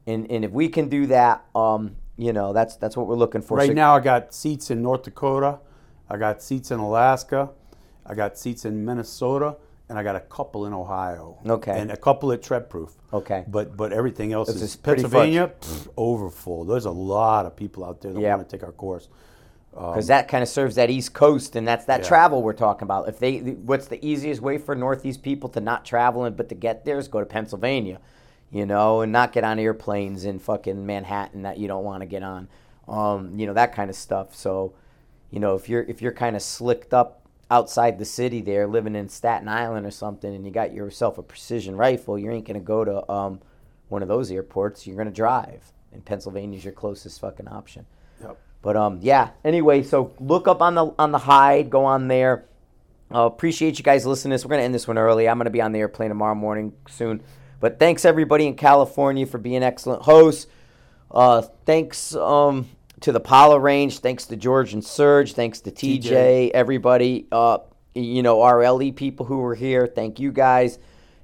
And, 0.06 0.30
and 0.30 0.44
if 0.44 0.50
we 0.50 0.68
can 0.68 0.88
do 0.88 1.06
that, 1.06 1.44
um, 1.54 1.96
you 2.16 2.32
know, 2.32 2.52
that's 2.52 2.76
that's 2.76 2.96
what 2.96 3.06
we're 3.06 3.16
looking 3.16 3.42
for. 3.42 3.56
right 3.56 3.68
So- 3.68 3.72
now 3.72 3.96
I 3.96 4.00
got 4.00 4.32
seats 4.34 4.70
in 4.70 4.82
North 4.82 5.02
Dakota, 5.02 5.58
I 6.10 6.16
got 6.16 6.42
seats 6.42 6.70
in 6.70 6.78
Alaska, 6.80 7.50
I 8.06 8.14
got 8.14 8.38
seats 8.38 8.64
in 8.64 8.84
Minnesota, 8.84 9.56
and 9.88 9.98
I 9.98 10.02
got 10.02 10.16
a 10.16 10.20
couple 10.20 10.66
in 10.66 10.72
Ohio. 10.72 11.38
Okay. 11.46 11.78
and 11.78 11.90
a 11.90 11.96
couple 11.96 12.32
at 12.32 12.42
Tread 12.42 12.68
Proof. 12.70 12.92
Okay. 13.12 13.44
but 13.48 13.76
but 13.76 13.92
everything 13.92 14.32
else 14.32 14.52
This 14.52 14.62
is 14.62 14.76
Pennsylvania 14.76 15.52
pff, 15.60 15.88
overfull. 15.96 16.64
There's 16.64 16.86
a 16.86 16.90
lot 16.90 17.46
of 17.46 17.54
people 17.56 17.84
out 17.84 18.00
there 18.00 18.12
that 18.12 18.20
Yeah. 18.20 18.34
want 18.36 18.48
to 18.48 18.56
take 18.56 18.64
our 18.64 18.72
course. 18.72 19.08
because 19.72 20.06
that 20.06 20.28
kind 20.28 20.40
of 20.42 20.48
serves 20.48 20.76
that 20.76 20.88
East 20.88 21.14
Coast, 21.14 21.56
and 21.56 21.66
that's 21.66 21.84
that 21.86 22.00
Yeah. 22.02 22.06
travel 22.08 22.42
we're 22.42 22.52
talking 22.52 22.84
about. 22.86 23.08
If 23.08 23.18
they, 23.18 23.38
what's 23.40 23.88
the 23.88 24.04
easiest 24.06 24.40
way 24.40 24.56
for 24.58 24.74
Northeast 24.76 25.22
people 25.22 25.48
to 25.50 25.60
not 25.60 25.84
travel 25.84 26.24
and 26.24 26.36
but 26.36 26.48
to 26.50 26.54
get 26.54 26.84
there 26.84 26.96
is 26.98 27.08
go 27.08 27.18
to 27.20 27.26
Pennsylvania, 27.26 27.98
you 28.52 28.66
know, 28.66 29.00
and 29.00 29.10
not 29.10 29.32
get 29.32 29.42
on 29.42 29.58
airplanes 29.58 30.24
in 30.26 30.38
fucking 30.38 30.86
Manhattan 30.86 31.42
that 31.42 31.58
you 31.58 31.66
don't 31.66 31.82
want 31.84 32.02
to 32.02 32.06
get 32.06 32.22
on, 32.22 32.46
um, 32.86 33.36
you 33.38 33.46
know, 33.48 33.52
that 33.54 33.74
kind 33.74 33.90
of 33.90 33.96
stuff. 33.96 34.34
So, 34.36 34.74
you 35.34 35.40
know, 35.40 35.56
if 35.56 35.68
you're 35.68 35.82
if 35.82 36.00
you're 36.00 36.12
kind 36.12 36.36
of 36.36 36.42
slicked 36.42 36.94
up 36.94 37.26
outside 37.50 37.98
the 37.98 38.04
city 38.04 38.40
there, 38.40 38.68
living 38.68 38.94
in 38.94 39.08
Staten 39.08 39.48
Island 39.48 39.84
or 39.84 39.90
something, 39.90 40.32
and 40.32 40.46
you 40.46 40.52
got 40.52 40.72
yourself 40.72 41.18
a 41.18 41.24
precision 41.24 41.74
rifle, 41.74 42.16
you 42.16 42.30
ain't 42.30 42.46
gonna 42.46 42.60
go 42.60 42.84
to 42.84 43.10
um, 43.10 43.40
one 43.88 44.00
of 44.00 44.06
those 44.06 44.30
airports. 44.30 44.86
You're 44.86 44.96
gonna 44.96 45.10
drive, 45.10 45.72
and 45.92 46.04
Pennsylvania's 46.04 46.62
your 46.64 46.72
closest 46.72 47.20
fucking 47.20 47.48
option. 47.48 47.84
Yep. 48.22 48.38
But 48.62 48.76
um, 48.76 49.00
yeah. 49.02 49.30
Anyway, 49.44 49.82
so 49.82 50.12
look 50.20 50.46
up 50.46 50.62
on 50.62 50.76
the 50.76 50.94
on 51.00 51.10
the 51.10 51.18
hide. 51.18 51.68
Go 51.68 51.84
on 51.84 52.06
there. 52.06 52.44
Uh, 53.12 53.26
appreciate 53.26 53.76
you 53.76 53.82
guys 53.82 54.06
listening. 54.06 54.30
to 54.30 54.34
this. 54.36 54.44
We're 54.44 54.50
gonna 54.50 54.62
end 54.62 54.74
this 54.74 54.86
one 54.86 54.98
early. 54.98 55.28
I'm 55.28 55.36
gonna 55.36 55.50
be 55.50 55.60
on 55.60 55.72
the 55.72 55.80
airplane 55.80 56.10
tomorrow 56.10 56.36
morning 56.36 56.74
soon. 56.88 57.24
But 57.58 57.80
thanks 57.80 58.04
everybody 58.04 58.46
in 58.46 58.54
California 58.54 59.26
for 59.26 59.38
being 59.38 59.64
excellent 59.64 60.02
hosts. 60.02 60.46
Uh, 61.10 61.42
thanks 61.66 62.14
um, 62.14 62.68
to 63.04 63.12
the 63.12 63.20
Pala 63.20 63.60
Range. 63.60 63.98
Thanks 63.98 64.24
to 64.26 64.36
George 64.36 64.72
and 64.72 64.82
Serge. 64.82 65.34
Thanks 65.34 65.60
to 65.60 65.70
TJ. 65.70 66.00
TJ. 66.00 66.50
Everybody. 66.52 67.26
Uh, 67.30 67.58
you 67.94 68.22
know 68.22 68.40
our 68.42 68.68
LE 68.68 68.92
people 68.92 69.26
who 69.26 69.38
were 69.38 69.54
here. 69.54 69.86
Thank 69.86 70.18
you 70.18 70.32
guys. 70.32 70.78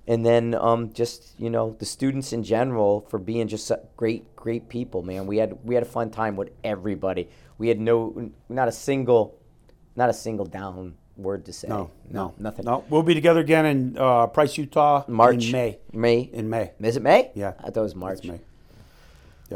And 0.07 0.25
then 0.25 0.55
um, 0.55 0.93
just 0.93 1.39
you 1.39 1.49
know 1.49 1.77
the 1.79 1.87
students 1.87 2.35
in 2.35 2.43
general 2.43 3.07
for 3.09 3.19
being 3.19 3.49
just 3.49 3.73
great 3.97 4.37
great 4.37 4.69
people, 4.69 5.03
man. 5.03 5.27
We 5.27 5.39
had 5.39 5.59
we 5.65 5.75
had 5.75 5.83
a 5.83 5.89
fun 5.89 6.11
time 6.11 6.37
with 6.37 6.51
everybody. 6.63 7.31
We 7.57 7.69
had 7.69 7.81
no 7.81 8.31
not 8.51 8.69
a 8.69 8.73
single 8.73 9.39
not 9.97 10.11
a 10.11 10.15
single 10.15 10.45
down 10.45 10.97
word 11.17 11.47
to 11.47 11.53
say. 11.53 11.69
No, 11.69 11.91
no, 12.11 12.35
nothing. 12.39 12.67
No, 12.67 12.85
we'll 12.91 13.03
be 13.03 13.15
together 13.15 13.41
again 13.41 13.65
in 13.65 13.99
uh, 13.99 14.27
Price, 14.27 14.59
Utah, 14.59 15.05
March, 15.09 15.47
in 15.47 15.53
May. 15.53 15.79
May. 15.93 16.21
In 16.21 16.51
May. 16.51 16.73
Is 16.81 16.97
it 16.97 17.03
May? 17.03 17.31
Yeah. 17.35 17.55
I 17.59 17.71
thought 17.71 17.77
it 17.77 17.81
was 17.81 17.95
March. 17.95 18.19
It's 18.19 18.27
May. 18.27 18.41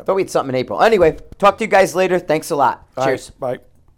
Thought 0.02 0.16
we 0.16 0.22
had 0.22 0.30
something 0.30 0.54
in 0.54 0.58
April. 0.58 0.82
Anyway, 0.82 1.16
talk 1.38 1.58
to 1.58 1.64
you 1.64 1.70
guys 1.70 1.94
later. 1.94 2.18
Thanks 2.18 2.50
a 2.50 2.56
lot. 2.56 2.86
All 2.96 3.04
right, 3.04 3.10
Cheers. 3.12 3.30
bye. 3.30 3.58